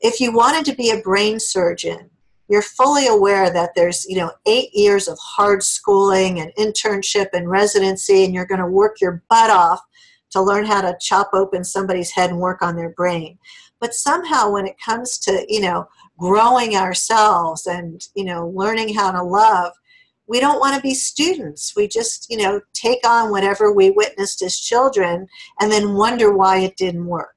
if 0.01 0.21
you 0.21 0.33
wanted 0.33 0.65
to 0.67 0.77
be 0.77 0.91
a 0.91 1.01
brain 1.01 1.39
surgeon, 1.39 2.11
you're 2.49 2.63
fully 2.63 3.07
aware 3.07 3.51
that 3.51 3.75
there's 3.77 4.05
you 4.09 4.17
know 4.17 4.33
eight 4.47 4.71
years 4.75 5.07
of 5.07 5.19
hard 5.21 5.63
schooling 5.63 6.41
and 6.41 6.53
internship 6.59 7.29
and 7.33 7.49
residency, 7.49 8.25
and 8.25 8.35
you're 8.35 8.47
going 8.47 8.61
to 8.61 8.67
work 8.67 9.01
your 9.01 9.23
butt 9.29 9.51
off 9.51 9.81
to 10.33 10.43
learn 10.43 10.65
how 10.65 10.81
to 10.81 10.97
chop 11.01 11.31
open 11.33 11.65
somebody's 11.65 12.11
head 12.11 12.31
and 12.31 12.41
work 12.41 12.63
on 12.63 12.77
their 12.77 12.91
brain. 12.91 13.39
But 13.81 13.95
somehow 13.95 14.51
when 14.51 14.67
it 14.67 14.77
comes 14.85 15.19
to 15.21 15.47
you 15.49 15.61
know 15.61 15.89
growing 16.19 16.77
ourselves 16.77 17.67
and 17.67 18.03
you 18.15 18.25
know 18.25 18.49
learning 18.55 18.95
how 18.95 19.13
to 19.13 19.23
love 19.23 19.73
we 20.33 20.41
don't 20.41 20.61
want 20.61 20.75
to 20.75 20.81
be 20.81 20.95
students. 20.95 21.75
We 21.77 21.89
just 21.89 22.27
you 22.31 22.39
know 22.39 22.61
take 22.73 23.07
on 23.07 23.31
whatever 23.31 23.73
we 23.73 23.91
witnessed 23.91 24.43
as 24.43 24.59
children 24.59 25.27
and 25.61 25.71
then 25.71 25.95
wonder 25.95 26.35
why 26.35 26.59
it 26.61 26.77
didn't 26.77 27.07
work. 27.07 27.35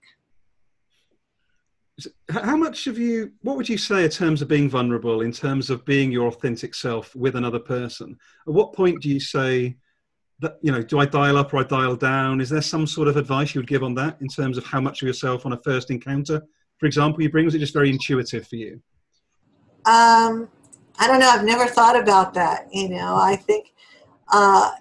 How 2.30 2.58
much 2.58 2.88
of 2.88 2.98
you 2.98 3.32
what 3.42 3.58
would 3.58 3.70
you 3.70 3.78
say 3.78 4.04
in 4.04 4.10
terms 4.10 4.42
of 4.42 4.48
being 4.48 4.70
vulnerable 4.70 5.22
in 5.22 5.32
terms 5.32 5.70
of 5.70 5.86
being 5.86 6.12
your 6.12 6.28
authentic 6.28 6.76
self 6.76 7.16
with 7.16 7.36
another 7.36 7.60
person? 7.60 8.18
At 8.48 8.54
what 8.54 8.74
point 8.74 9.02
do 9.02 9.10
you 9.10 9.20
say 9.20 9.78
that 10.40 10.58
you 10.62 10.72
know 10.72 10.82
do 10.82 11.00
i 11.00 11.06
dial 11.06 11.38
up 11.38 11.54
or 11.54 11.58
i 11.58 11.64
dial 11.64 11.96
down? 11.96 12.42
Is 12.42 12.50
there 12.50 12.62
some 12.62 12.86
sort 12.86 13.08
of 13.08 13.18
advice 13.18 13.56
you 13.56 13.62
would 13.62 13.68
give 13.68 13.84
on 13.84 13.94
that 13.96 14.18
in 14.22 14.28
terms 14.28 14.58
of 14.58 14.66
how 14.66 14.82
much 14.82 15.02
of 15.02 15.08
yourself 15.08 15.46
on 15.46 15.54
a 15.54 15.58
first 15.64 15.92
encounter? 15.92 16.42
For 16.78 16.86
example 16.86 17.22
you 17.22 17.30
bring 17.30 17.46
was 17.46 17.56
it 17.56 17.60
just 17.60 17.74
very 17.74 17.90
intuitive 17.90 18.48
for 18.48 18.56
you? 18.56 18.82
Um 19.86 20.50
i 21.00 21.08
don't 21.08 21.20
know. 21.20 21.30
I've 21.30 21.46
never 21.46 21.68
thought 21.68 22.00
about 22.00 22.34
that 22.34 22.68
you 22.72 22.90
know. 22.90 23.16
I 23.16 23.36
think 23.36 23.74
uh 24.34 24.72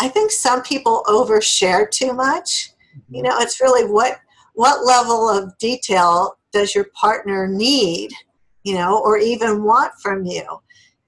i 0.00 0.08
think 0.08 0.30
some 0.30 0.62
people 0.62 1.02
overshare 1.06 1.90
too 1.90 2.12
much. 2.12 2.70
Mm-hmm. 2.96 3.14
you 3.14 3.22
know 3.22 3.38
it's 3.38 3.60
really 3.60 3.90
what 3.90 4.20
what 4.54 4.84
level 4.84 5.28
of 5.28 5.56
detail 5.58 6.36
does 6.52 6.74
your 6.74 6.86
partner 6.94 7.46
need 7.46 8.10
you 8.64 8.74
know 8.74 9.00
or 9.04 9.18
even 9.18 9.62
want 9.62 9.92
from 10.02 10.24
you 10.24 10.44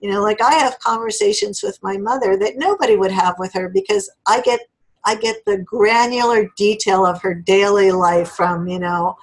you 0.00 0.10
know 0.10 0.22
like 0.22 0.40
i 0.42 0.54
have 0.54 0.78
conversations 0.80 1.62
with 1.62 1.78
my 1.82 1.96
mother 1.96 2.36
that 2.36 2.56
nobody 2.56 2.96
would 2.96 3.12
have 3.12 3.34
with 3.38 3.52
her 3.52 3.68
because 3.68 4.10
i 4.26 4.40
get 4.40 4.60
i 5.04 5.14
get 5.14 5.36
the 5.46 5.58
granular 5.58 6.50
detail 6.56 7.06
of 7.06 7.20
her 7.22 7.34
daily 7.34 7.92
life 7.92 8.30
from 8.30 8.66
you 8.66 8.78
know 8.78 9.16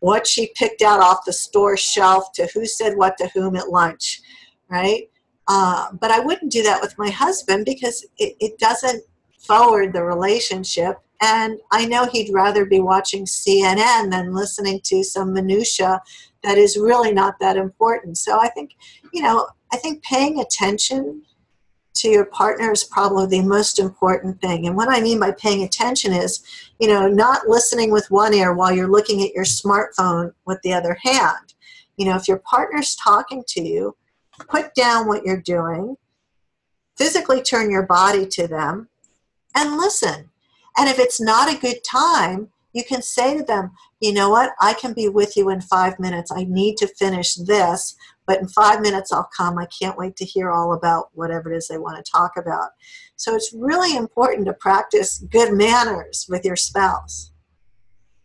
what 0.00 0.26
she 0.26 0.52
picked 0.54 0.82
out 0.82 1.00
off 1.00 1.24
the 1.24 1.32
store 1.32 1.76
shelf 1.76 2.30
to 2.32 2.46
who 2.52 2.66
said 2.66 2.96
what 2.96 3.16
to 3.16 3.28
whom 3.28 3.56
at 3.56 3.70
lunch 3.70 4.20
right? 4.68 5.08
Uh, 5.46 5.92
but 6.00 6.10
i 6.10 6.18
wouldn't 6.18 6.50
do 6.50 6.62
that 6.62 6.80
with 6.80 6.96
my 6.98 7.10
husband 7.10 7.64
because 7.66 8.04
it, 8.18 8.34
it 8.40 8.58
doesn't 8.58 9.02
forward 9.38 9.92
the 9.92 10.02
relationship. 10.02 10.96
And 11.20 11.58
i 11.70 11.84
know 11.84 12.06
he'd 12.06 12.32
rather 12.32 12.64
be 12.64 12.80
watching 12.80 13.26
cnn 13.26 14.10
than 14.10 14.34
listening 14.34 14.80
to 14.84 15.04
some 15.04 15.32
minutia 15.34 16.00
that 16.42 16.58
is 16.58 16.78
really 16.78 17.12
not 17.12 17.34
that 17.40 17.56
important. 17.56 18.16
So 18.18 18.40
i 18.40 18.48
think 18.48 18.70
you 19.12 19.22
know 19.22 19.46
I 19.74 19.76
think 19.76 20.04
paying 20.04 20.38
attention 20.38 21.22
to 21.94 22.08
your 22.08 22.26
partner 22.26 22.70
is 22.70 22.84
probably 22.84 23.26
the 23.26 23.44
most 23.44 23.80
important 23.80 24.40
thing. 24.40 24.68
And 24.68 24.76
what 24.76 24.88
I 24.88 25.00
mean 25.00 25.18
by 25.18 25.32
paying 25.32 25.64
attention 25.64 26.12
is, 26.12 26.44
you 26.78 26.86
know, 26.86 27.08
not 27.08 27.48
listening 27.48 27.90
with 27.90 28.08
one 28.08 28.32
ear 28.34 28.54
while 28.54 28.72
you're 28.72 28.86
looking 28.86 29.20
at 29.22 29.32
your 29.32 29.44
smartphone 29.44 30.32
with 30.46 30.60
the 30.62 30.72
other 30.72 30.96
hand. 31.02 31.54
You 31.96 32.06
know, 32.06 32.14
if 32.14 32.28
your 32.28 32.38
partner's 32.38 32.94
talking 32.94 33.42
to 33.48 33.62
you, 33.62 33.96
put 34.48 34.72
down 34.76 35.08
what 35.08 35.24
you're 35.24 35.42
doing, 35.42 35.96
physically 36.96 37.42
turn 37.42 37.68
your 37.68 37.84
body 37.84 38.26
to 38.26 38.46
them, 38.46 38.88
and 39.56 39.76
listen. 39.76 40.30
And 40.78 40.88
if 40.88 41.00
it's 41.00 41.20
not 41.20 41.52
a 41.52 41.58
good 41.58 41.82
time, 41.82 42.50
you 42.72 42.84
can 42.84 43.02
say 43.02 43.36
to 43.36 43.42
them, 43.42 43.72
you 43.98 44.12
know 44.12 44.30
what, 44.30 44.52
I 44.60 44.74
can 44.74 44.92
be 44.92 45.08
with 45.08 45.36
you 45.36 45.48
in 45.50 45.60
five 45.60 45.98
minutes. 45.98 46.30
I 46.30 46.44
need 46.44 46.76
to 46.76 46.86
finish 46.86 47.34
this, 47.34 47.96
but 48.26 48.40
in 48.40 48.48
five 48.48 48.80
minutes 48.80 49.12
I'll 49.12 49.28
come. 49.36 49.58
I 49.58 49.66
can't 49.66 49.98
wait 49.98 50.16
to 50.16 50.24
hear 50.24 50.50
all 50.50 50.72
about 50.72 51.08
whatever 51.12 51.52
it 51.52 51.56
is 51.56 51.68
they 51.68 51.78
want 51.78 52.04
to 52.04 52.10
talk 52.10 52.32
about. 52.36 52.70
So 53.16 53.34
it's 53.34 53.54
really 53.56 53.96
important 53.96 54.46
to 54.46 54.54
practice 54.54 55.18
good 55.30 55.52
manners 55.52 56.26
with 56.28 56.44
your 56.44 56.56
spouse. 56.56 57.32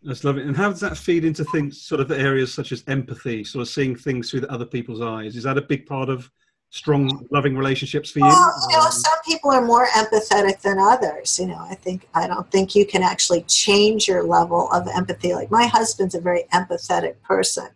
That's 0.02 0.24
lovely. 0.24 0.42
And 0.42 0.56
how 0.56 0.70
does 0.70 0.80
that 0.80 0.96
feed 0.96 1.24
into 1.24 1.44
things, 1.44 1.82
sort 1.82 2.00
of 2.00 2.10
areas 2.10 2.54
such 2.54 2.72
as 2.72 2.82
empathy, 2.86 3.44
sort 3.44 3.62
of 3.62 3.68
seeing 3.68 3.94
things 3.94 4.30
through 4.30 4.46
other 4.48 4.64
people's 4.64 5.02
eyes? 5.02 5.36
Is 5.36 5.42
that 5.42 5.58
a 5.58 5.62
big 5.62 5.84
part 5.84 6.08
of 6.08 6.30
strong, 6.70 7.26
loving 7.30 7.56
relationships 7.56 8.10
for 8.10 8.20
you? 8.20 8.24
Well, 8.24 8.54
you 8.70 8.76
know, 8.78 8.88
some 8.88 9.18
people 9.26 9.50
are 9.50 9.60
more 9.60 9.86
empathetic 9.88 10.62
than 10.62 10.78
others. 10.78 11.38
You 11.38 11.48
know, 11.48 11.66
I 11.68 11.74
think 11.74 12.08
I 12.14 12.26
don't 12.26 12.50
think 12.50 12.74
you 12.74 12.86
can 12.86 13.02
actually 13.02 13.42
change 13.42 14.08
your 14.08 14.22
level 14.22 14.70
of 14.72 14.88
empathy. 14.88 15.34
Like 15.34 15.50
my 15.50 15.66
husband's 15.66 16.14
a 16.14 16.20
very 16.20 16.44
empathetic 16.54 17.20
person. 17.22 17.68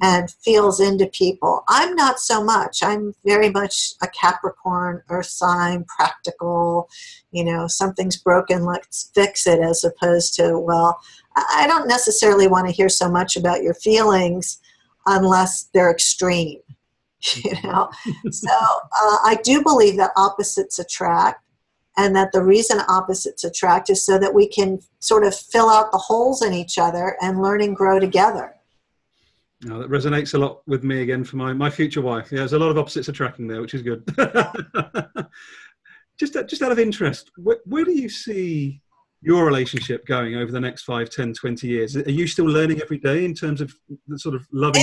And 0.00 0.30
feels 0.30 0.80
into 0.80 1.06
people. 1.06 1.64
I'm 1.68 1.94
not 1.94 2.20
so 2.20 2.42
much. 2.42 2.82
I'm 2.82 3.14
very 3.24 3.50
much 3.50 3.92
a 4.02 4.06
Capricorn, 4.08 5.02
Earth 5.08 5.26
sign, 5.26 5.84
practical. 5.84 6.88
You 7.32 7.44
know, 7.44 7.66
something's 7.66 8.16
broken, 8.16 8.64
let's 8.64 9.10
fix 9.14 9.46
it, 9.46 9.60
as 9.60 9.84
opposed 9.84 10.34
to 10.34 10.58
well, 10.58 11.00
I 11.36 11.66
don't 11.66 11.88
necessarily 11.88 12.46
want 12.46 12.66
to 12.68 12.72
hear 12.72 12.88
so 12.88 13.10
much 13.10 13.36
about 13.36 13.62
your 13.62 13.74
feelings 13.74 14.60
unless 15.06 15.64
they're 15.74 15.90
extreme 15.90 16.60
you 17.44 17.52
know 17.64 17.88
so 18.30 18.50
uh, 18.50 19.18
i 19.24 19.38
do 19.42 19.62
believe 19.62 19.96
that 19.96 20.10
opposites 20.16 20.78
attract 20.78 21.42
and 21.96 22.16
that 22.16 22.32
the 22.32 22.42
reason 22.42 22.80
opposites 22.88 23.44
attract 23.44 23.90
is 23.90 24.04
so 24.04 24.18
that 24.18 24.34
we 24.34 24.48
can 24.48 24.78
sort 25.00 25.24
of 25.24 25.34
fill 25.34 25.68
out 25.68 25.92
the 25.92 25.98
holes 25.98 26.42
in 26.42 26.52
each 26.52 26.78
other 26.78 27.16
and 27.20 27.42
learn 27.42 27.60
and 27.60 27.76
grow 27.76 27.98
together 27.98 28.54
no, 29.64 29.78
that 29.78 29.90
resonates 29.90 30.34
a 30.34 30.38
lot 30.38 30.62
with 30.66 30.82
me 30.82 31.02
again 31.02 31.22
for 31.24 31.36
my, 31.36 31.52
my 31.52 31.70
future 31.70 32.00
wife. 32.00 32.32
Yeah, 32.32 32.38
there's 32.38 32.52
a 32.52 32.58
lot 32.58 32.70
of 32.70 32.78
opposites 32.78 33.08
attracting 33.08 33.46
there, 33.46 33.60
which 33.60 33.74
is 33.74 33.82
good. 33.82 34.04
just, 36.18 36.34
just 36.48 36.62
out 36.62 36.72
of 36.72 36.78
interest, 36.78 37.30
where, 37.36 37.58
where 37.64 37.84
do 37.84 37.92
you 37.92 38.08
see 38.08 38.82
your 39.22 39.44
relationship 39.44 40.04
going 40.04 40.34
over 40.34 40.50
the 40.50 40.60
next 40.60 40.82
5 40.82 41.08
10 41.08 41.32
20 41.34 41.68
years 41.68 41.96
are 41.96 42.10
you 42.10 42.26
still 42.26 42.44
learning 42.44 42.82
every 42.82 42.98
day 42.98 43.24
in 43.24 43.32
terms 43.34 43.60
of 43.60 43.72
the 44.08 44.18
sort 44.18 44.34
of 44.34 44.44
loving 44.52 44.82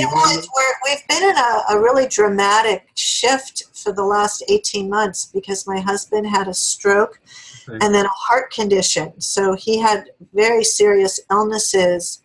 we've 0.86 1.08
been 1.10 1.30
in 1.30 1.38
a, 1.38 1.62
a, 1.72 1.78
really 1.78 2.08
dramatic 2.08 2.88
shift 2.96 3.64
for 3.74 3.92
the 3.92 4.04
last 4.04 4.42
18 4.48 4.90
months 4.90 5.26
because 5.34 5.68
my 5.68 5.82
husband 5.82 6.26
had 6.26 6.48
a 6.48 6.54
stroke 6.54 7.20
okay. 7.68 7.78
and 7.86 7.94
then 7.94 8.06
a 8.06 8.10
heart 8.10 8.50
condition 8.52 9.12
so 9.20 9.56
he 9.56 9.78
had 9.78 10.10
very 10.34 10.64
serious 10.64 11.20
illnesses 11.30 12.22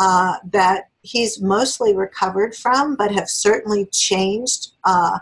uh, 0.00 0.36
that 0.50 0.88
he's 1.08 1.40
mostly 1.40 1.94
recovered 1.94 2.54
from, 2.54 2.94
but 2.94 3.10
have 3.10 3.28
certainly 3.28 3.86
changed 3.86 4.72
uh, 4.84 5.18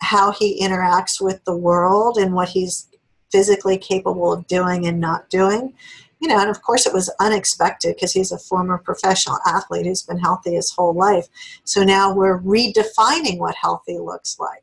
how 0.00 0.30
he 0.30 0.60
interacts 0.60 1.20
with 1.20 1.44
the 1.44 1.56
world 1.56 2.16
and 2.16 2.32
what 2.32 2.48
he's 2.48 2.88
physically 3.32 3.76
capable 3.76 4.32
of 4.32 4.46
doing 4.46 4.86
and 4.86 5.00
not 5.00 5.28
doing. 5.28 5.74
You 6.20 6.28
know, 6.28 6.38
and 6.38 6.48
of 6.48 6.62
course, 6.62 6.86
it 6.86 6.94
was 6.94 7.12
unexpected 7.20 7.96
because 7.96 8.12
he's 8.12 8.32
a 8.32 8.38
former 8.38 8.78
professional 8.78 9.38
athlete 9.46 9.84
who's 9.84 10.02
been 10.02 10.18
healthy 10.18 10.54
his 10.54 10.70
whole 10.70 10.94
life. 10.94 11.26
So 11.64 11.82
now 11.82 12.14
we're 12.14 12.40
redefining 12.40 13.38
what 13.38 13.54
healthy 13.54 13.98
looks 13.98 14.38
like 14.38 14.62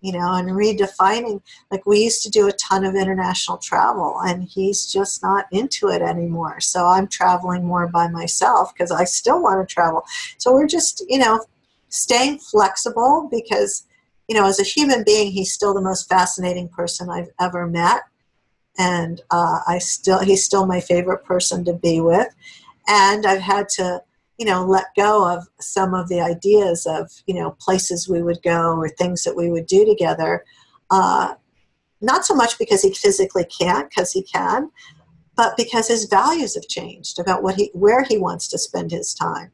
you 0.00 0.12
know, 0.12 0.34
and 0.34 0.48
redefining. 0.50 1.40
Like 1.70 1.86
we 1.86 2.00
used 2.00 2.22
to 2.22 2.30
do 2.30 2.48
a 2.48 2.52
ton 2.52 2.84
of 2.84 2.94
international 2.94 3.58
travel, 3.58 4.20
and 4.24 4.44
he's 4.44 4.90
just 4.90 5.22
not 5.22 5.46
into 5.50 5.88
it 5.88 6.02
anymore. 6.02 6.60
So 6.60 6.86
I'm 6.86 7.08
traveling 7.08 7.64
more 7.64 7.88
by 7.88 8.08
myself 8.08 8.72
because 8.72 8.90
I 8.90 9.04
still 9.04 9.42
want 9.42 9.66
to 9.66 9.72
travel. 9.72 10.04
So 10.38 10.52
we're 10.52 10.66
just, 10.68 11.04
you 11.08 11.18
know, 11.18 11.44
staying 11.88 12.38
flexible 12.38 13.28
because, 13.30 13.86
you 14.28 14.36
know, 14.36 14.46
as 14.46 14.60
a 14.60 14.64
human 14.64 15.04
being, 15.04 15.32
he's 15.32 15.52
still 15.52 15.74
the 15.74 15.80
most 15.80 16.08
fascinating 16.08 16.68
person 16.68 17.10
I've 17.10 17.30
ever 17.40 17.66
met. 17.66 18.02
And 18.78 19.20
uh, 19.30 19.58
I 19.66 19.78
still, 19.78 20.20
he's 20.20 20.44
still 20.44 20.64
my 20.66 20.80
favorite 20.80 21.24
person 21.24 21.64
to 21.64 21.72
be 21.72 22.00
with. 22.00 22.28
And 22.86 23.26
I've 23.26 23.40
had 23.40 23.68
to 23.70 24.02
you 24.38 24.46
know, 24.46 24.64
let 24.64 24.86
go 24.96 25.28
of 25.28 25.46
some 25.60 25.94
of 25.94 26.08
the 26.08 26.20
ideas 26.20 26.86
of, 26.86 27.10
you 27.26 27.34
know, 27.34 27.56
places 27.60 28.08
we 28.08 28.22
would 28.22 28.40
go 28.42 28.76
or 28.76 28.88
things 28.88 29.24
that 29.24 29.36
we 29.36 29.50
would 29.50 29.66
do 29.66 29.84
together. 29.84 30.44
Uh, 30.90 31.34
not 32.00 32.24
so 32.24 32.34
much 32.34 32.58
because 32.58 32.82
he 32.82 32.94
physically 32.94 33.44
can't, 33.44 33.90
because 33.90 34.12
he 34.12 34.22
can, 34.22 34.70
but 35.36 35.56
because 35.56 35.88
his 35.88 36.04
values 36.04 36.54
have 36.54 36.68
changed 36.68 37.18
about 37.18 37.42
what 37.42 37.56
he, 37.56 37.70
where 37.74 38.04
he 38.04 38.16
wants 38.16 38.48
to 38.48 38.58
spend 38.58 38.92
his 38.92 39.12
time. 39.12 39.50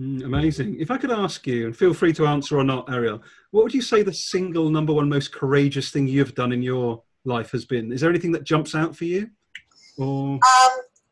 Mm, 0.00 0.24
amazing. 0.24 0.80
If 0.80 0.90
I 0.90 0.96
could 0.96 1.10
ask 1.10 1.46
you, 1.46 1.66
and 1.66 1.76
feel 1.76 1.92
free 1.92 2.14
to 2.14 2.26
answer 2.26 2.58
or 2.58 2.64
not, 2.64 2.86
Arielle, 2.86 3.20
what 3.50 3.64
would 3.64 3.74
you 3.74 3.82
say 3.82 4.02
the 4.02 4.12
single 4.12 4.70
number 4.70 4.94
one 4.94 5.08
most 5.08 5.32
courageous 5.32 5.90
thing 5.90 6.08
you've 6.08 6.34
done 6.34 6.52
in 6.52 6.62
your 6.62 7.02
life 7.26 7.50
has 7.50 7.66
been? 7.66 7.92
Is 7.92 8.00
there 8.00 8.08
anything 8.08 8.32
that 8.32 8.44
jumps 8.44 8.74
out 8.74 8.96
for 8.96 9.04
you? 9.04 9.28
Or 9.98 10.34
um, 10.34 10.40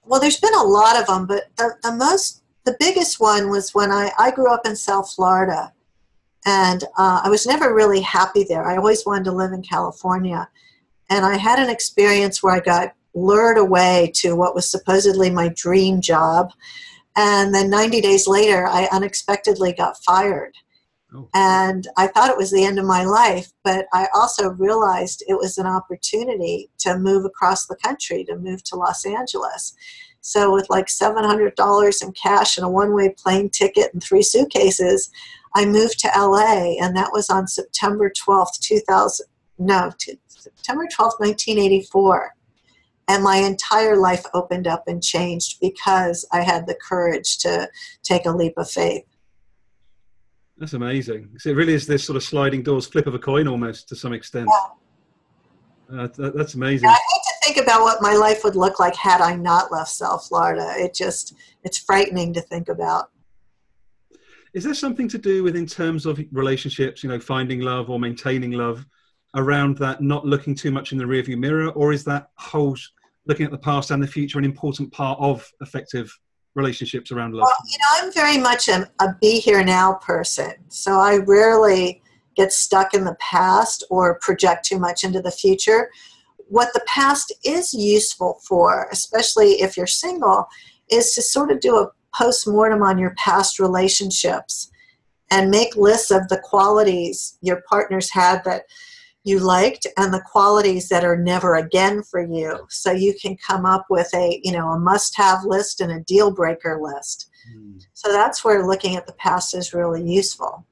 well, 0.09 0.21
there's 0.21 0.41
been 0.41 0.55
a 0.55 0.63
lot 0.63 0.99
of 0.99 1.07
them, 1.07 1.27
but 1.27 1.45
the, 1.57 1.77
the 1.83 1.93
most, 1.93 2.43
the 2.65 2.77
biggest 2.81 3.21
one 3.21 3.51
was 3.51 3.75
when 3.75 3.91
I, 3.91 4.11
I 4.19 4.31
grew 4.31 4.53
up 4.53 4.67
in 4.67 4.75
South 4.75 5.13
Florida. 5.15 5.73
And 6.47 6.85
uh, 6.97 7.21
I 7.25 7.29
was 7.29 7.47
never 7.47 7.75
really 7.75 8.01
happy 8.01 8.45
there. 8.49 8.65
I 8.65 8.77
always 8.77 9.05
wanted 9.05 9.25
to 9.25 9.33
live 9.33 9.53
in 9.53 9.63
California. 9.63 10.49
And 11.11 11.27
I 11.27 11.37
had 11.37 11.59
an 11.59 11.69
experience 11.69 12.43
where 12.43 12.55
I 12.55 12.61
got 12.61 12.95
lured 13.15 13.59
away 13.59 14.13
to 14.17 14.35
what 14.35 14.55
was 14.55 14.71
supposedly 14.71 15.31
my 15.31 15.49
dream 15.49 16.01
job. 16.01 16.53
And 17.17 17.55
then 17.55 17.69
90 17.69 18.01
days 18.01 18.27
later, 18.27 18.67
I 18.67 18.89
unexpectedly 18.93 19.73
got 19.73 20.03
fired. 20.05 20.55
Oh. 21.15 21.29
And 21.35 21.89
I 21.97 22.07
thought 22.07 22.31
it 22.31 22.37
was 22.37 22.51
the 22.51 22.65
end 22.65 22.79
of 22.79 22.85
my 22.85 23.05
life, 23.05 23.51
but 23.65 23.87
I 23.95 24.09
also 24.15 24.51
realized 24.51 25.25
it 25.27 25.39
was 25.39 25.57
an 25.57 25.67
opportunity 25.67 26.71
to 26.79 26.99
move 26.99 27.25
across 27.25 27.67
the 27.67 27.77
country, 27.77 28.25
to 28.25 28.37
move 28.37 28.63
to 28.65 28.77
Los 28.77 29.07
Angeles. 29.07 29.75
So, 30.21 30.53
with 30.53 30.69
like 30.69 30.87
$700 30.87 32.03
in 32.03 32.13
cash 32.13 32.59
and 32.59 32.67
a 32.67 32.69
one 32.69 32.95
way 32.95 33.15
plane 33.17 33.49
ticket 33.49 33.93
and 33.95 34.03
three 34.03 34.23
suitcases, 34.23 35.11
I 35.55 35.65
moved 35.65 35.99
to 36.01 36.11
LA, 36.15 36.75
and 36.81 36.95
that 36.97 37.13
was 37.13 37.31
on 37.31 37.47
September 37.47 38.11
12th, 38.11 38.61
2000. 38.61 39.27
No, 39.59 39.91
September 40.29 40.85
12th, 40.85 41.19
1984. 41.21 42.35
And 43.09 43.25
my 43.25 43.37
entire 43.37 43.97
life 43.97 44.25
opened 44.35 44.67
up 44.67 44.85
and 44.87 45.03
changed 45.03 45.59
because 45.61 46.27
I 46.31 46.43
had 46.43 46.67
the 46.67 46.77
courage 46.77 47.39
to 47.39 47.71
take 48.03 48.27
a 48.27 48.31
leap 48.31 48.55
of 48.59 48.71
faith. 48.71 49.05
That's 50.59 50.73
amazing. 50.73 51.31
So 51.39 51.51
it 51.51 51.57
really 51.57 51.75
is 51.75 51.87
this 51.87 52.05
sort 52.05 52.17
of 52.17 52.25
sliding 52.25 52.63
doors, 52.63 52.87
flip 52.87 53.07
of 53.07 53.15
a 53.15 53.19
coin 53.19 53.47
almost 53.47 53.89
to 53.91 53.97
some 53.97 54.13
extent. 54.13 54.49
Yeah. 55.91 56.01
Uh, 56.01 56.09
that, 56.17 56.37
that's 56.37 56.55
amazing. 56.55 56.89
Yeah, 56.89 56.95
I 56.95 56.99
hate 56.99 57.23
to 57.25 57.55
think 57.55 57.65
about 57.65 57.83
what 57.83 58.03
my 58.03 58.15
life 58.15 58.45
would 58.45 58.57
look 58.57 58.79
like 58.79 58.95
had 58.95 59.21
I 59.21 59.37
not 59.37 59.73
left 59.73 59.91
South 59.91 60.27
Florida. 60.27 60.75
It 60.77 60.95
just, 60.95 61.35
it's 61.63 61.79
frightening 61.79 62.35
to 62.35 62.43
think 62.43 62.69
about. 62.69 63.11
Is 64.53 64.65
there 64.65 64.75
something 64.75 65.09
to 65.09 65.19
do 65.19 65.43
with 65.43 65.57
in 65.57 65.67
terms 65.67 66.05
of 66.05 66.21
relationships, 66.33 67.03
you 67.03 67.09
know, 67.09 67.21
finding 67.21 67.61
love 67.61 67.89
or 67.89 67.99
maintaining 67.99 68.53
love 68.53 68.85
around 69.37 69.79
that, 69.79 70.03
not 70.03 70.27
looking 70.27 70.55
too 70.55 70.71
much 70.71 70.93
in 70.93 70.99
the 70.99 71.05
rearview 71.05 71.39
mirror, 71.39 71.69
or 71.71 71.93
is 71.93 72.05
that 72.05 72.31
whole 72.35 72.77
looking 73.27 73.47
at 73.47 73.53
the 73.53 73.59
past 73.59 73.91
and 73.91 74.03
the 74.03 74.07
future 74.07 74.39
an 74.39 74.45
important 74.45 74.91
part 74.91 75.19
of 75.21 75.49
effective 75.61 76.11
relationships 76.59 77.11
around 77.11 77.35
love? 77.35 77.47
Well, 77.47 77.57
you 77.67 77.79
know, 77.79 78.07
I'm 78.07 78.13
very 78.13 78.37
much 78.37 78.69
a, 78.69 78.91
a 79.01 79.15
be 79.21 79.41
here 79.41 79.65
now 79.65 79.95
person. 79.95 80.53
So 80.69 80.99
I 80.99 81.17
rarely 81.17 82.03
get 82.37 82.53
stuck 82.53 82.93
in 82.93 83.05
the 83.05 83.17
past 83.21 83.85
or 83.91 84.19
project 84.21 84.67
too 84.67 84.79
much 84.79 85.05
into 85.05 85.23
the 85.23 85.31
future. 85.31 85.91
What 86.49 86.73
the 86.75 86.85
past 86.87 87.33
is 87.45 87.73
useful 87.73 88.41
for, 88.47 88.89
especially 88.93 89.61
if 89.61 89.77
you're 89.77 89.87
single, 89.87 90.47
is 90.91 91.15
to 91.15 91.23
sort 91.23 91.51
of 91.51 91.61
do 91.61 91.77
a 91.77 91.91
post 92.15 92.47
mortem 92.47 92.83
on 92.83 92.99
your 92.99 93.15
past 93.17 93.59
relationships 93.59 94.71
and 95.31 95.51
make 95.51 95.77
lists 95.77 96.11
of 96.11 96.29
the 96.29 96.41
qualities 96.43 97.39
your 97.43 97.63
partners 97.69 98.11
had 98.11 98.43
that 98.45 98.65
you 99.29 99.39
liked 99.39 99.87
and 99.97 100.13
the 100.13 100.23
qualities 100.23 100.89
that 100.89 101.05
are 101.05 101.17
never 101.17 101.57
again 101.57 102.03
for 102.03 102.21
you. 102.21 102.67
So 102.71 102.91
you 102.91 103.15
can 103.21 103.37
come 103.37 103.65
up 103.67 103.87
with 103.91 104.13
a 104.15 104.41
you 104.43 104.53
know 104.53 104.69
a 104.71 104.79
must 104.79 105.17
have 105.17 105.45
list 105.45 105.81
and 105.81 105.93
a 105.93 106.01
deal 106.01 106.31
breaker 106.31 106.81
list. 106.83 107.31
Mm. 107.57 107.81
so 107.95 108.13
that's 108.13 108.45
where 108.45 108.67
looking 108.67 108.97
at 108.97 109.07
the 109.07 109.13
past 109.15 109.55
is 109.55 109.73
really 109.73 110.03
useful. 110.03 110.67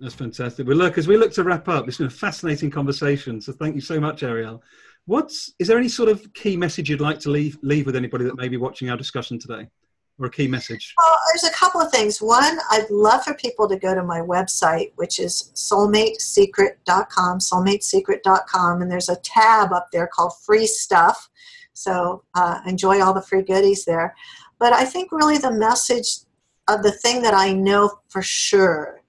That's 0.00 0.14
fantastic. 0.14 0.66
Well 0.66 0.76
look 0.76 0.96
as 0.98 1.08
we 1.08 1.16
look 1.16 1.32
to 1.34 1.44
wrap 1.44 1.68
up 1.68 1.88
it's 1.88 1.98
been 1.98 2.06
a 2.06 2.10
fascinating 2.10 2.70
conversation. 2.70 3.40
So 3.40 3.52
thank 3.52 3.74
you 3.74 3.80
so 3.80 4.00
much 4.00 4.22
arielle. 4.22 4.60
What's 5.06 5.52
is 5.58 5.68
there 5.68 5.78
any 5.78 5.88
sort 5.88 6.08
of 6.08 6.32
key 6.32 6.56
message 6.56 6.88
you'd 6.88 7.00
like 7.00 7.18
to 7.20 7.30
leave 7.30 7.58
leave 7.62 7.86
with 7.86 7.96
anybody 7.96 8.24
that 8.24 8.36
may 8.36 8.48
be 8.48 8.56
watching 8.56 8.88
our 8.90 8.96
discussion 8.96 9.38
today 9.38 9.68
or 10.18 10.28
key 10.28 10.48
message? 10.48 10.94
Well, 10.98 11.16
there's 11.28 11.44
a 11.44 11.54
couple 11.54 11.80
of 11.80 11.90
things. 11.90 12.22
One, 12.22 12.58
I'd 12.70 12.90
love 12.90 13.24
for 13.24 13.34
people 13.34 13.68
to 13.68 13.76
go 13.76 13.94
to 13.94 14.02
my 14.02 14.20
website, 14.20 14.92
which 14.96 15.18
is 15.18 15.50
soulmatesecret.com, 15.54 17.38
soulmatesecret.com, 17.38 18.82
and 18.82 18.90
there's 18.90 19.08
a 19.08 19.16
tab 19.16 19.72
up 19.72 19.88
there 19.92 20.06
called 20.06 20.32
Free 20.44 20.66
Stuff. 20.66 21.28
So 21.72 22.22
uh, 22.34 22.60
enjoy 22.66 23.02
all 23.02 23.12
the 23.12 23.22
free 23.22 23.42
goodies 23.42 23.84
there. 23.84 24.14
But 24.58 24.72
I 24.72 24.84
think 24.84 25.10
really 25.10 25.38
the 25.38 25.50
message 25.50 26.18
of 26.68 26.82
the 26.82 26.92
thing 26.92 27.20
that 27.22 27.34
I 27.34 27.52
know 27.52 27.98
for 28.08 28.22
sure 28.22 29.02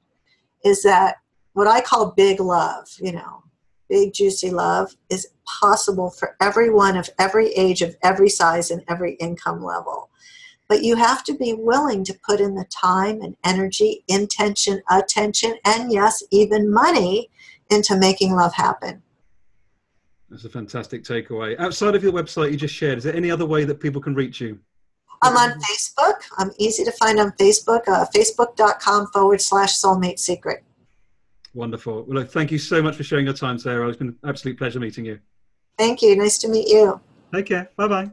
is 0.64 0.82
that 0.84 1.18
what 1.54 1.68
I 1.68 1.82
call 1.82 2.12
big 2.12 2.40
love, 2.40 2.88
you 3.00 3.12
know, 3.14 3.44
big 3.88 4.14
juicy 4.14 4.50
love, 4.50 4.96
is 5.10 5.28
possible 5.46 6.10
for 6.10 6.36
everyone 6.42 6.98
of 6.98 7.08
every 7.20 7.54
age, 7.54 7.84
of 7.84 7.96
every 8.02 8.30
size, 8.30 8.72
and 8.72 8.84
every 8.90 9.14
income 9.14 9.64
level 9.64 10.10
but 10.68 10.84
you 10.84 10.96
have 10.96 11.24
to 11.24 11.34
be 11.34 11.54
willing 11.54 12.04
to 12.04 12.20
put 12.28 12.40
in 12.40 12.56
the 12.56 12.66
time 12.66 13.22
and 13.22 13.36
energy, 13.44 14.04
intention, 14.08 14.82
attention, 14.90 15.56
and 15.66 15.92
yes, 15.92 16.24
even 16.32 16.72
money 16.72 17.30
into 17.70 17.96
making 17.98 18.34
love 18.34 18.54
happen. 18.54 19.02
That's 20.30 20.46
a 20.46 20.50
fantastic 20.50 21.04
takeaway. 21.04 21.60
Outside 21.60 21.96
of 21.96 22.04
your 22.04 22.12
website 22.12 22.52
you 22.52 22.58
just 22.58 22.74
shared, 22.74 22.98
is 22.98 23.04
there 23.04 23.16
any 23.16 23.30
other 23.30 23.46
way 23.46 23.64
that 23.64 23.80
people 23.80 24.02
can 24.02 24.16
reach 24.16 24.42
you? 24.42 24.60
I'm 25.22 25.38
on 25.38 25.60
Facebook. 25.60 26.16
I'm 26.38 26.52
easy 26.58 26.84
to 26.84 26.92
find 26.92 27.20
on 27.20 27.32
Facebook, 27.34 27.88
uh, 27.88 28.06
facebook.com 28.14 29.08
forward 29.08 29.42
slash 29.42 29.74
soulmate 29.74 30.20
secret. 30.20 30.64
Wonderful. 31.54 32.04
Well, 32.04 32.20
look, 32.20 32.32
thank 32.32 32.52
you 32.52 32.58
so 32.60 32.82
much 32.82 32.98
for 32.98 33.04
sharing 33.04 33.26
your 33.26 33.34
time, 33.34 33.58
Sarah. 33.58 33.88
It's 33.88 33.98
been 33.98 34.10
an 34.10 34.20
absolute 34.26 34.58
pleasure 34.58 34.80
meeting 34.80 35.06
you. 35.06 35.20
Thank 35.78 36.02
you. 36.02 36.16
Nice 36.16 36.38
to 36.40 36.50
meet 36.50 36.68
you. 36.68 37.00
Take 37.34 37.48
care. 37.48 37.70
Bye 37.78 37.88
bye. 37.88 38.12